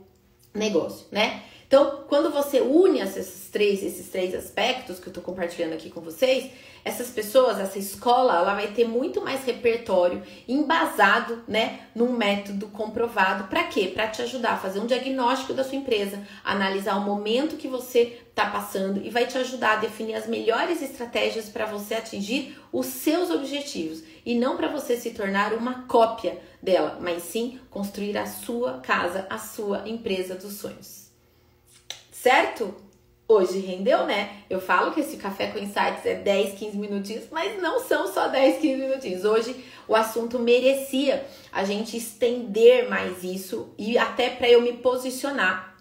negócio, 0.53 1.07
né? 1.11 1.41
Então, 1.71 2.03
quando 2.09 2.29
você 2.29 2.59
une 2.59 2.99
esses 2.99 3.47
três, 3.49 3.81
esses 3.81 4.09
três 4.09 4.35
aspectos 4.35 4.99
que 4.99 5.07
eu 5.07 5.11
estou 5.11 5.23
compartilhando 5.23 5.71
aqui 5.71 5.89
com 5.89 6.01
vocês, 6.01 6.51
essas 6.83 7.09
pessoas, 7.11 7.61
essa 7.61 7.79
escola, 7.79 8.35
ela 8.35 8.53
vai 8.53 8.73
ter 8.73 8.85
muito 8.85 9.21
mais 9.21 9.45
repertório 9.45 10.21
embasado, 10.49 11.41
né, 11.47 11.87
num 11.95 12.11
método 12.11 12.67
comprovado. 12.67 13.45
Para 13.45 13.63
quê? 13.63 13.87
Para 13.87 14.09
te 14.09 14.21
ajudar 14.21 14.55
a 14.55 14.57
fazer 14.57 14.81
um 14.81 14.85
diagnóstico 14.85 15.53
da 15.53 15.63
sua 15.63 15.77
empresa, 15.77 16.21
analisar 16.43 16.97
o 16.97 17.05
momento 17.05 17.55
que 17.55 17.69
você 17.69 18.19
está 18.31 18.47
passando 18.47 19.01
e 19.01 19.09
vai 19.09 19.25
te 19.25 19.37
ajudar 19.37 19.77
a 19.77 19.79
definir 19.79 20.15
as 20.15 20.27
melhores 20.27 20.81
estratégias 20.81 21.47
para 21.47 21.65
você 21.65 21.93
atingir 21.93 22.59
os 22.73 22.87
seus 22.87 23.31
objetivos 23.31 24.03
e 24.25 24.35
não 24.35 24.57
para 24.57 24.67
você 24.67 24.97
se 24.97 25.11
tornar 25.11 25.53
uma 25.53 25.83
cópia 25.83 26.37
dela, 26.61 26.97
mas 26.99 27.23
sim 27.23 27.61
construir 27.69 28.17
a 28.17 28.25
sua 28.25 28.81
casa, 28.81 29.25
a 29.29 29.37
sua 29.37 29.87
empresa 29.87 30.35
dos 30.35 30.55
sonhos 30.55 31.00
certo? 32.21 32.75
Hoje 33.27 33.57
rendeu, 33.59 34.05
né? 34.05 34.43
Eu 34.47 34.61
falo 34.61 34.91
que 34.91 34.99
esse 34.99 35.17
café 35.17 35.47
com 35.47 35.57
insights 35.57 36.05
é 36.05 36.13
10, 36.13 36.59
15 36.59 36.77
minutinhos, 36.77 37.23
mas 37.31 37.59
não 37.59 37.79
são 37.79 38.13
só 38.13 38.27
10, 38.27 38.59
15 38.59 38.75
minutinhos. 38.75 39.25
Hoje 39.25 39.55
o 39.87 39.95
assunto 39.95 40.37
merecia 40.37 41.25
a 41.51 41.63
gente 41.63 41.97
estender 41.97 42.87
mais 42.87 43.23
isso 43.23 43.73
e 43.75 43.97
até 43.97 44.29
para 44.29 44.47
eu 44.47 44.61
me 44.61 44.73
posicionar 44.73 45.75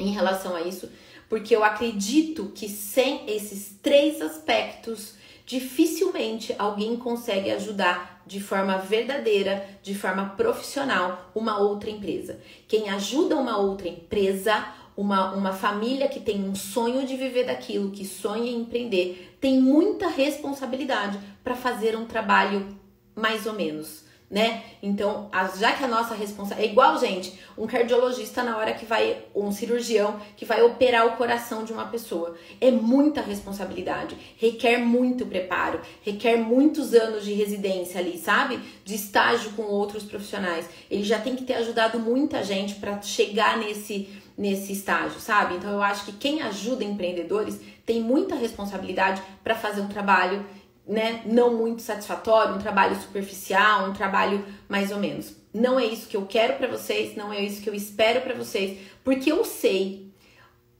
em 0.00 0.10
relação 0.10 0.56
a 0.56 0.62
isso, 0.62 0.90
porque 1.28 1.54
eu 1.54 1.62
acredito 1.62 2.50
que 2.52 2.68
sem 2.68 3.30
esses 3.30 3.78
três 3.80 4.20
aspectos, 4.20 5.14
dificilmente 5.44 6.52
alguém 6.58 6.96
consegue 6.96 7.50
ajudar 7.52 8.22
de 8.26 8.40
forma 8.40 8.76
verdadeira, 8.78 9.64
de 9.82 9.94
forma 9.94 10.30
profissional, 10.30 11.30
uma 11.32 11.58
outra 11.58 11.90
empresa. 11.90 12.40
Quem 12.66 12.90
ajuda 12.90 13.36
uma 13.36 13.56
outra 13.56 13.86
empresa 13.86 14.66
uma, 14.96 15.34
uma 15.34 15.52
família 15.52 16.08
que 16.08 16.20
tem 16.20 16.42
um 16.42 16.54
sonho 16.54 17.06
de 17.06 17.16
viver 17.16 17.44
daquilo, 17.44 17.90
que 17.90 18.04
sonha 18.04 18.50
em 18.50 18.62
empreender, 18.62 19.36
tem 19.40 19.60
muita 19.60 20.08
responsabilidade 20.08 21.18
para 21.44 21.54
fazer 21.54 21.96
um 21.96 22.06
trabalho 22.06 22.66
mais 23.14 23.46
ou 23.46 23.52
menos, 23.52 24.04
né? 24.28 24.64
Então, 24.82 25.30
já 25.58 25.72
que 25.72 25.84
a 25.84 25.88
nossa 25.88 26.14
responsabilidade 26.14 26.68
é 26.68 26.72
igual, 26.72 26.98
gente, 26.98 27.38
um 27.56 27.66
cardiologista 27.66 28.42
na 28.42 28.56
hora 28.56 28.72
que 28.74 28.84
vai, 28.84 29.22
um 29.34 29.52
cirurgião 29.52 30.18
que 30.36 30.44
vai 30.44 30.62
operar 30.62 31.06
o 31.06 31.16
coração 31.16 31.64
de 31.64 31.72
uma 31.72 31.86
pessoa, 31.86 32.34
é 32.60 32.70
muita 32.70 33.20
responsabilidade, 33.20 34.16
requer 34.36 34.78
muito 34.78 35.26
preparo, 35.26 35.80
requer 36.02 36.36
muitos 36.36 36.92
anos 36.92 37.24
de 37.24 37.34
residência 37.34 38.00
ali, 38.00 38.18
sabe? 38.18 38.58
De 38.84 38.94
estágio 38.94 39.52
com 39.52 39.62
outros 39.62 40.02
profissionais. 40.04 40.68
Ele 40.90 41.04
já 41.04 41.18
tem 41.18 41.36
que 41.36 41.44
ter 41.44 41.54
ajudado 41.54 41.98
muita 41.98 42.42
gente 42.42 42.74
para 42.76 43.00
chegar 43.02 43.58
nesse 43.58 44.08
nesse 44.36 44.72
estágio, 44.72 45.18
sabe? 45.20 45.54
Então 45.54 45.70
eu 45.70 45.82
acho 45.82 46.04
que 46.04 46.12
quem 46.12 46.42
ajuda 46.42 46.84
empreendedores 46.84 47.58
tem 47.84 48.00
muita 48.02 48.34
responsabilidade 48.34 49.22
para 49.42 49.54
fazer 49.54 49.80
um 49.80 49.88
trabalho, 49.88 50.44
né, 50.86 51.22
não 51.24 51.56
muito 51.56 51.82
satisfatório, 51.82 52.54
um 52.54 52.58
trabalho 52.58 52.96
superficial, 52.96 53.88
um 53.88 53.92
trabalho 53.92 54.44
mais 54.68 54.90
ou 54.90 54.98
menos. 54.98 55.34
Não 55.52 55.80
é 55.80 55.84
isso 55.84 56.06
que 56.06 56.16
eu 56.16 56.26
quero 56.26 56.54
para 56.54 56.68
vocês, 56.68 57.16
não 57.16 57.32
é 57.32 57.40
isso 57.42 57.62
que 57.62 57.70
eu 57.70 57.74
espero 57.74 58.20
para 58.20 58.34
vocês, 58.34 58.78
porque 59.02 59.32
eu 59.32 59.44
sei 59.44 60.05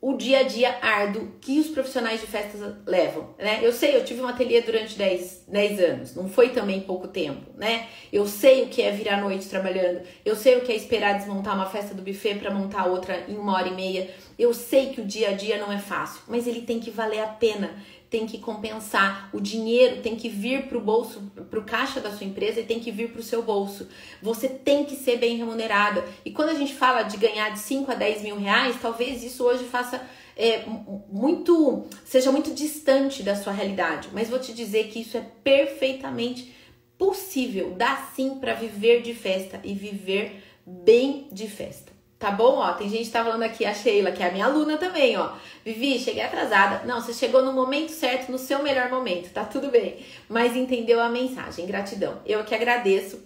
o 0.07 0.16
dia 0.16 0.38
a 0.38 0.42
dia 0.45 0.79
árduo 0.81 1.33
que 1.40 1.59
os 1.59 1.66
profissionais 1.66 2.21
de 2.21 2.29
festas 2.29 2.61
levam, 2.87 3.35
né? 3.37 3.59
Eu 3.61 3.73
sei, 3.73 3.97
eu 3.97 4.05
tive 4.05 4.21
um 4.21 4.29
ateliê 4.29 4.61
durante 4.61 4.97
10, 4.97 5.47
10 5.49 5.81
anos, 5.81 6.14
não 6.14 6.29
foi 6.29 6.51
também 6.51 6.81
pouco 6.81 7.09
tempo, 7.09 7.51
né? 7.57 7.88
Eu 8.12 8.25
sei 8.25 8.62
o 8.62 8.69
que 8.69 8.81
é 8.83 8.92
virar 8.92 9.21
noite 9.21 9.49
trabalhando, 9.49 10.03
eu 10.25 10.37
sei 10.37 10.59
o 10.59 10.61
que 10.61 10.71
é 10.71 10.77
esperar 10.77 11.19
desmontar 11.19 11.57
uma 11.57 11.66
festa 11.66 11.92
do 11.92 12.03
buffet 12.03 12.37
para 12.37 12.53
montar 12.53 12.87
outra 12.87 13.25
em 13.27 13.37
uma 13.37 13.55
hora 13.55 13.66
e 13.66 13.75
meia. 13.75 14.09
Eu 14.38 14.55
sei 14.55 14.90
que 14.90 15.01
o 15.01 15.05
dia 15.05 15.31
a 15.31 15.33
dia 15.33 15.59
não 15.59 15.73
é 15.73 15.79
fácil, 15.79 16.21
mas 16.29 16.47
ele 16.47 16.61
tem 16.61 16.79
que 16.79 16.90
valer 16.92 17.25
a 17.25 17.27
pena 17.27 17.75
tem 18.09 18.27
que 18.27 18.38
compensar, 18.38 19.29
o 19.33 19.40
dinheiro 19.40 20.01
tem 20.01 20.14
que 20.14 20.29
vir 20.29 20.69
para 20.69 20.79
o 20.79 20.81
bolso, 20.81 21.21
para 21.51 21.59
o 21.59 21.64
caixa 21.64 22.01
da 22.01 22.11
sua 22.11 22.27
empresa 22.27 22.61
e 22.61 22.64
tem 22.64 22.79
que 22.79 22.90
vir 22.90 23.11
para 23.11 23.21
o 23.21 23.25
seu 23.25 23.42
bolso. 23.42 23.88
Você 24.23 24.49
tem 24.49 24.85
que 24.85 24.95
ser 24.95 25.19
bem 25.19 25.37
remunerada. 25.37 26.05
E 26.25 26.31
quando 26.31 26.51
a 26.51 26.55
gente 26.55 26.75
fala 26.75 27.03
de 27.03 27.16
ganhar 27.16 27.51
de 27.51 27.59
5 27.59 27.90
a 27.90 27.95
10 27.95 28.23
mil 28.23 28.38
reais, 28.38 28.77
talvez 28.81 29.25
isso 29.25 29.45
hoje 29.45 29.64
faça 29.64 30.01
é, 30.37 30.64
muito, 31.11 31.87
seja 32.05 32.31
muito 32.31 32.55
distante 32.55 33.23
da 33.23 33.35
sua 33.35 33.53
realidade. 33.53 34.09
Mas 34.12 34.29
vou 34.29 34.38
te 34.38 34.53
dizer 34.53 34.88
que 34.88 35.01
isso 35.01 35.16
é 35.16 35.27
perfeitamente 35.42 36.55
possível. 36.97 37.75
Dá 37.77 38.09
sim 38.14 38.37
para 38.37 38.55
viver 38.55 39.03
de 39.03 39.14
festa 39.14 39.61
e 39.64 39.75
viver 39.75 40.42
bem 40.64 41.27
de 41.33 41.49
festa. 41.49 41.96
Tá 42.19 42.31
bom? 42.31 42.57
Ó, 42.57 42.73
tem 42.73 42.89
gente 42.89 43.05
que 43.05 43.11
tá 43.11 43.23
falando 43.23 43.43
aqui, 43.43 43.67
a 43.67 43.75
Sheila, 43.75 44.11
que 44.11 44.23
é 44.23 44.29
a 44.29 44.33
minha 44.33 44.47
aluna 44.47 44.79
também, 44.79 45.19
ó. 45.19 45.33
Vivi, 45.65 45.99
cheguei 45.99 46.23
atrasada. 46.23 46.87
Não, 46.87 47.01
você 47.01 47.13
chegou 47.13 47.43
no 47.43 47.53
momento 47.53 47.91
certo, 47.91 48.33
no 48.33 48.39
seu 48.39 48.63
melhor 48.63 48.89
momento, 48.89 49.31
tá 49.33 49.45
tudo 49.45 49.71
bem. 49.71 49.99
Mas 50.29 50.57
entendeu 50.57 51.01
a 51.01 51.11
mensagem, 51.11 51.67
gratidão. 51.67 52.21
Eu 52.25 52.43
que 52.43 52.55
agradeço 52.55 53.23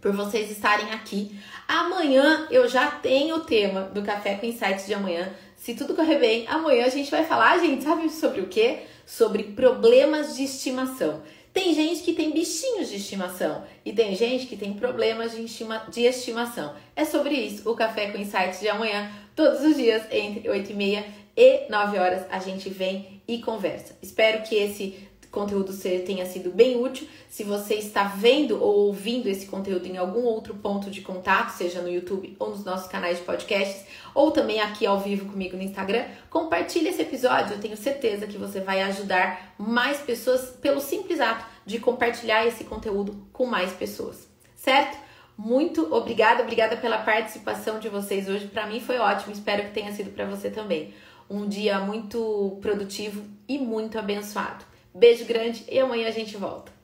por 0.00 0.12
vocês 0.12 0.50
estarem 0.50 0.90
aqui. 0.90 1.38
Amanhã 1.68 2.48
eu 2.50 2.68
já 2.68 2.90
tenho 2.90 3.36
o 3.36 3.40
tema 3.40 3.82
do 3.82 4.02
Café 4.02 4.34
com 4.34 4.46
Insights 4.46 4.86
de 4.86 4.94
amanhã. 4.94 5.32
Se 5.56 5.74
tudo 5.74 5.94
correr 5.94 6.18
bem, 6.18 6.46
amanhã 6.48 6.84
a 6.84 6.90
gente 6.90 7.10
vai 7.10 7.24
falar, 7.24 7.58
gente, 7.58 7.84
sabe 7.84 8.08
sobre 8.10 8.40
o 8.40 8.48
quê? 8.48 8.80
Sobre 9.04 9.44
problemas 9.44 10.36
de 10.36 10.44
estimação. 10.44 11.22
Tem 11.56 11.72
gente 11.72 12.02
que 12.02 12.12
tem 12.12 12.32
bichinhos 12.32 12.90
de 12.90 12.96
estimação 12.96 13.64
e 13.82 13.90
tem 13.90 14.14
gente 14.14 14.44
que 14.44 14.58
tem 14.58 14.74
problemas 14.74 15.32
de, 15.32 15.42
estima, 15.42 15.86
de 15.90 16.02
estimação. 16.02 16.74
É 16.94 17.02
sobre 17.02 17.34
isso 17.34 17.66
o 17.70 17.74
Café 17.74 18.10
com 18.10 18.18
Insights 18.18 18.60
de 18.60 18.68
amanhã, 18.68 19.10
todos 19.34 19.62
os 19.62 19.74
dias, 19.74 20.02
entre 20.10 20.50
8 20.50 20.70
e 20.70 20.74
meia 20.74 21.06
e 21.34 21.66
9 21.70 21.98
horas, 21.98 22.26
a 22.30 22.40
gente 22.40 22.68
vem 22.68 23.22
e 23.26 23.38
conversa. 23.38 23.96
Espero 24.02 24.42
que 24.42 24.54
esse 24.54 25.08
conteúdo 25.36 25.76
tenha 26.06 26.24
sido 26.24 26.50
bem 26.50 26.82
útil. 26.82 27.06
Se 27.28 27.44
você 27.44 27.74
está 27.74 28.04
vendo 28.04 28.58
ou 28.62 28.86
ouvindo 28.86 29.28
esse 29.28 29.44
conteúdo 29.44 29.86
em 29.86 29.98
algum 29.98 30.22
outro 30.22 30.54
ponto 30.54 30.90
de 30.90 31.02
contato, 31.02 31.50
seja 31.50 31.82
no 31.82 31.90
YouTube 31.90 32.34
ou 32.38 32.48
nos 32.48 32.64
nossos 32.64 32.88
canais 32.88 33.18
de 33.18 33.24
podcasts, 33.24 33.84
ou 34.14 34.30
também 34.30 34.62
aqui 34.62 34.86
ao 34.86 34.98
vivo 34.98 35.30
comigo 35.30 35.54
no 35.54 35.62
Instagram, 35.62 36.06
compartilhe 36.30 36.88
esse 36.88 37.02
episódio. 37.02 37.52
Eu 37.52 37.60
tenho 37.60 37.76
certeza 37.76 38.26
que 38.26 38.38
você 38.38 38.60
vai 38.60 38.80
ajudar 38.80 39.54
mais 39.58 39.98
pessoas 39.98 40.56
pelo 40.62 40.80
simples 40.80 41.20
ato 41.20 41.44
de 41.66 41.78
compartilhar 41.78 42.46
esse 42.46 42.64
conteúdo 42.64 43.28
com 43.30 43.44
mais 43.44 43.72
pessoas, 43.72 44.26
certo? 44.54 44.96
Muito 45.36 45.94
obrigada, 45.94 46.42
obrigada 46.42 46.78
pela 46.78 46.96
participação 46.96 47.78
de 47.78 47.90
vocês 47.90 48.26
hoje. 48.26 48.46
Para 48.46 48.66
mim 48.66 48.80
foi 48.80 48.96
ótimo, 48.96 49.34
espero 49.34 49.64
que 49.64 49.74
tenha 49.74 49.92
sido 49.92 50.12
para 50.12 50.24
você 50.24 50.48
também. 50.48 50.94
Um 51.28 51.46
dia 51.46 51.78
muito 51.78 52.56
produtivo 52.62 53.22
e 53.46 53.58
muito 53.58 53.98
abençoado. 53.98 54.75
Beijo 54.96 55.26
grande 55.26 55.62
e 55.68 55.78
amanhã 55.78 56.08
a 56.08 56.10
gente 56.10 56.38
volta. 56.38 56.75